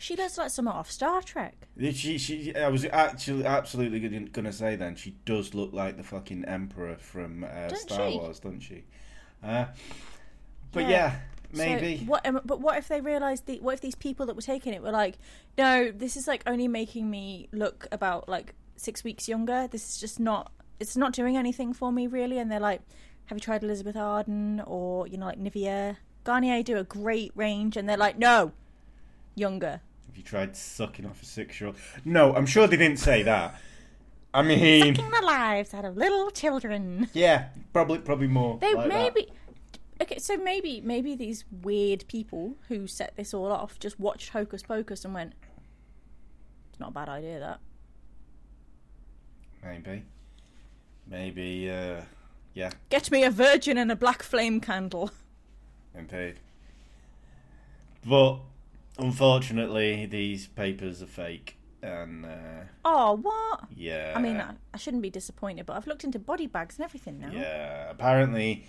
[0.01, 1.67] She looks like someone off Star Trek.
[1.77, 6.03] She, she, I was actually absolutely gonna- gonna say then she does look like the
[6.03, 8.17] fucking emperor from uh, Star she?
[8.17, 8.85] Wars, doesn't she?
[9.43, 9.65] Uh,
[10.71, 10.89] but Yeah.
[10.89, 11.19] yeah,
[11.53, 12.03] So maybe.
[12.05, 12.25] what?
[12.25, 13.45] um, But what if they realised?
[13.45, 15.17] The, what if these people that were taking it were like,
[15.57, 19.67] no, this is like only making me look about like six weeks younger.
[19.67, 20.51] This is just not.
[20.79, 22.37] It's not doing anything for me really.
[22.37, 22.81] And they're like,
[23.25, 25.97] have you tried Elizabeth Arden or you know like Nivea?
[26.23, 28.51] Garnier do a great range, and they're like, no,
[29.35, 29.81] younger.
[30.07, 31.77] Have you tried sucking off a six-year-old?
[32.05, 33.59] No, I'm sure they didn't say that.
[34.33, 37.09] I mean, Sucking the lives out of little children.
[37.13, 38.59] yeah, probably probably more.
[38.59, 39.25] They like that.
[40.01, 44.63] Okay, so maybe maybe these weird people who set this all off just watched Hocus
[44.63, 45.33] Pocus and went,
[46.71, 47.59] "It's not a bad idea, that."
[49.63, 50.03] maybe,
[51.07, 51.69] maybe.
[51.69, 52.01] Uh,
[52.53, 55.11] yeah, Get me a virgin and a black flame candle.
[55.95, 56.35] Indeed.
[58.05, 58.39] But
[58.97, 63.65] unfortunately, these papers are fake, and uh, Oh, what?
[63.75, 64.13] yeah.
[64.15, 67.19] I mean, I, I shouldn't be disappointed, but I've looked into body bags and everything
[67.19, 67.31] now.
[67.31, 67.89] yeah.
[67.91, 68.65] Apparently,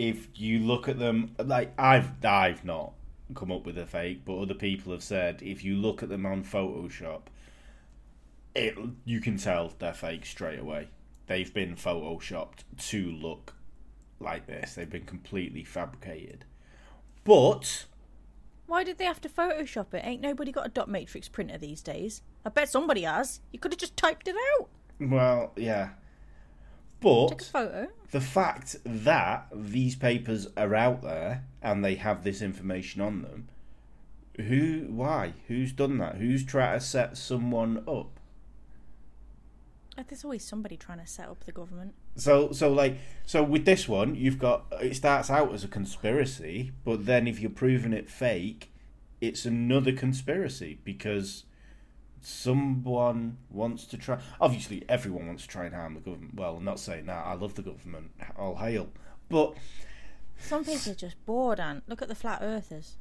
[0.00, 2.94] if you look at them, like I've, I've not
[3.34, 6.24] come up with a fake, but other people have said if you look at them
[6.24, 7.24] on Photoshop,
[8.54, 8.74] it
[9.04, 10.88] you can tell they're fake straight away.
[11.26, 13.52] They've been photoshopped to look
[14.20, 14.74] like this.
[14.74, 16.46] They've been completely fabricated.
[17.22, 17.84] But
[18.66, 20.02] Why did they have to Photoshop it?
[20.02, 22.22] Ain't nobody got a dot matrix printer these days.
[22.46, 23.40] I bet somebody has.
[23.52, 24.70] You could have just typed it out.
[24.98, 25.90] well, yeah.
[27.00, 27.88] But photo.
[28.10, 33.48] the fact that these papers are out there and they have this information on them,
[34.36, 36.16] who, why, who's done that?
[36.16, 38.20] Who's trying to set someone up?
[39.98, 41.94] Uh, There's always somebody trying to set up the government.
[42.16, 46.72] So, so like, so with this one, you've got it starts out as a conspiracy,
[46.84, 48.72] but then if you're proving it fake,
[49.20, 51.44] it's another conspiracy because
[52.20, 54.18] someone wants to try.
[54.40, 56.34] Obviously, everyone wants to try and harm the government.
[56.34, 57.26] Well, I'm not saying that.
[57.26, 58.10] I love the government.
[58.36, 58.88] All hail.
[59.28, 59.54] But
[60.38, 62.96] Some people are just bored, and look at the flat earthers.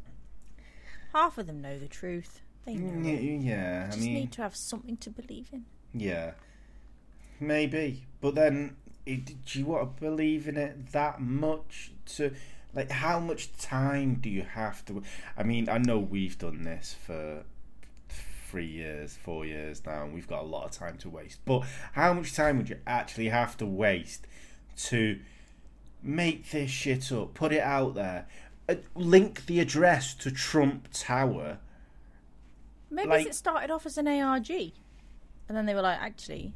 [1.13, 2.41] Half of them know the truth.
[2.65, 3.09] They know.
[3.09, 3.43] Mm, it.
[3.45, 5.65] yeah, I Just mean, need to have something to believe in.
[5.93, 6.31] yeah,
[7.39, 8.05] maybe.
[8.21, 11.91] But then, it, do you want to believe in it that much?
[12.17, 12.31] To
[12.75, 15.01] like, how much time do you have to?
[15.37, 17.43] I mean, I know we've done this for
[18.49, 21.39] three years, four years now, and we've got a lot of time to waste.
[21.45, 24.25] But how much time would you actually have to waste
[24.85, 25.19] to
[26.01, 28.27] make this shit up, put it out there,
[28.67, 31.59] uh, link the address to Trump Tower?
[32.89, 36.53] Maybe Like- it started off as an ARG, and then they were like, actually,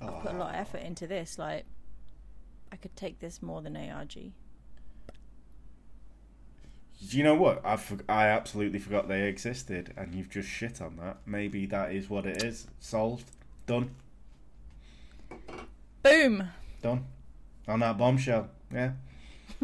[0.00, 1.38] I put a lot of effort into this.
[1.38, 1.64] Like,
[2.72, 4.32] I could take this more than ARG.
[7.00, 7.64] You know what?
[7.64, 11.18] I for- I absolutely forgot they existed, and you've just shit on that.
[11.26, 12.66] Maybe that is what it is.
[12.80, 13.30] Solved.
[13.66, 13.90] Done.
[16.02, 16.48] Boom.
[16.82, 17.04] Done.
[17.68, 18.48] On that bombshell.
[18.72, 18.92] Yeah.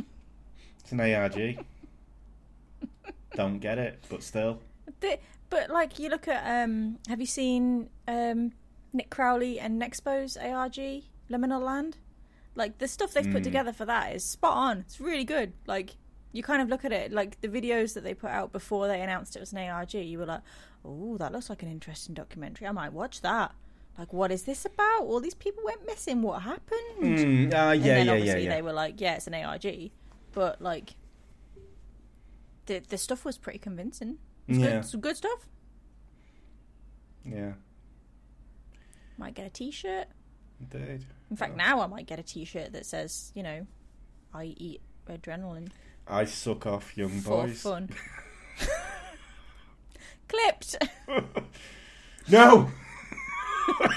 [0.81, 1.65] it's an ARG.
[3.35, 4.61] Don't get it, but still.
[5.51, 8.53] But like, you look at um, have you seen um,
[8.93, 11.97] Nick Crowley and Nexpo's ARG Liminal Land?
[12.55, 13.45] Like the stuff they've put Mm.
[13.45, 14.79] together for that is spot on.
[14.81, 15.53] It's really good.
[15.67, 15.97] Like
[16.33, 19.01] you kind of look at it like the videos that they put out before they
[19.01, 19.95] announced it was an ARG.
[19.95, 20.43] You were like,
[20.85, 22.67] oh, that looks like an interesting documentary.
[22.67, 23.53] I might watch that.
[23.99, 25.03] Like, what is this about?
[25.03, 26.23] All these people went missing.
[26.23, 27.01] What happened?
[27.01, 28.55] Mm, uh, and yeah, then yeah, yeah, obviously yeah.
[28.55, 29.91] they were like, yeah, it's an ARG.
[30.33, 30.95] But like,
[32.67, 34.19] the the stuff was pretty convincing.
[34.49, 34.71] It's Yeah.
[34.77, 35.47] good, some good stuff.
[37.25, 37.53] Yeah,
[39.19, 40.07] Might get a T-shirt.
[40.61, 41.05] indeed.
[41.31, 43.67] In fact, now I might get a T-shirt that says, you know,
[44.33, 45.69] I eat adrenaline
[46.11, 47.63] I suck off young for boys.
[47.63, 47.89] fun.
[50.29, 50.77] Clipped.
[52.29, 52.71] No!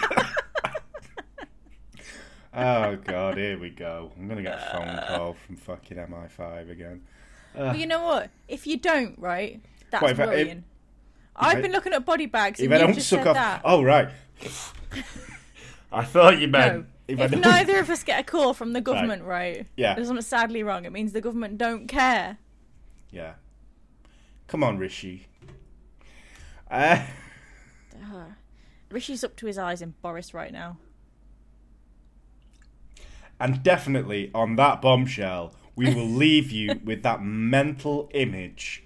[2.53, 4.11] oh, God, here we go.
[4.17, 5.05] I'm going to get a phone uh.
[5.07, 7.01] call from fucking MI5 again.
[7.55, 7.69] Uh.
[7.71, 8.29] but you know what?
[8.47, 9.59] If you don't, right,
[9.91, 10.63] that's What, if I- if- worrying.
[11.35, 13.27] I've I- been looking at body bags, If and I you've don't just suck said
[13.29, 13.35] off.
[13.35, 13.61] that.
[13.65, 14.09] Oh, right.
[15.91, 16.85] I thought you meant.
[17.07, 19.67] If, If, neither of us get a call from the government, right?
[19.75, 19.93] Yeah.
[19.93, 20.85] There's something sadly wrong.
[20.85, 22.37] It means the government don't care.
[23.11, 23.33] Yeah.
[24.47, 25.27] Come on, Rishi.
[26.71, 27.03] Uh.
[28.89, 30.77] Rishi's up to his eyes in Boris right now.
[33.39, 38.83] and definitely on that bombshell, we will leave you with that mental image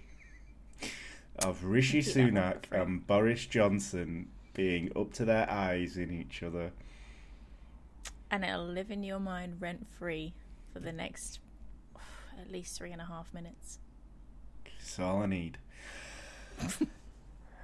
[1.37, 6.11] of Rishi Keep that one Sunak and Boris Johnson being up to their eyes in
[6.11, 6.71] each other.
[8.29, 10.33] And it'll live in your mind rent free
[10.73, 11.39] for the next
[12.41, 13.79] at least three and a half minutes.
[14.79, 15.57] That's all I need.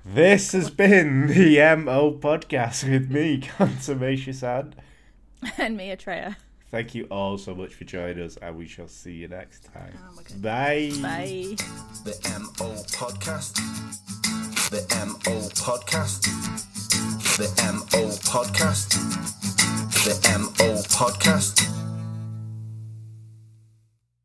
[0.05, 4.75] this has been the MO podcast with me, Consummation Sad.
[5.57, 6.35] and me, Atreya.
[6.69, 9.93] Thank you all so much for joining us, and we shall see you next time.
[9.95, 10.19] Oh.
[10.37, 10.91] Bye.
[11.01, 11.55] Bye.
[12.03, 13.53] The MO Podcast.
[14.71, 16.23] The MO Podcast.
[17.37, 19.42] The MO Podcast.
[20.03, 21.82] The MO Podcast.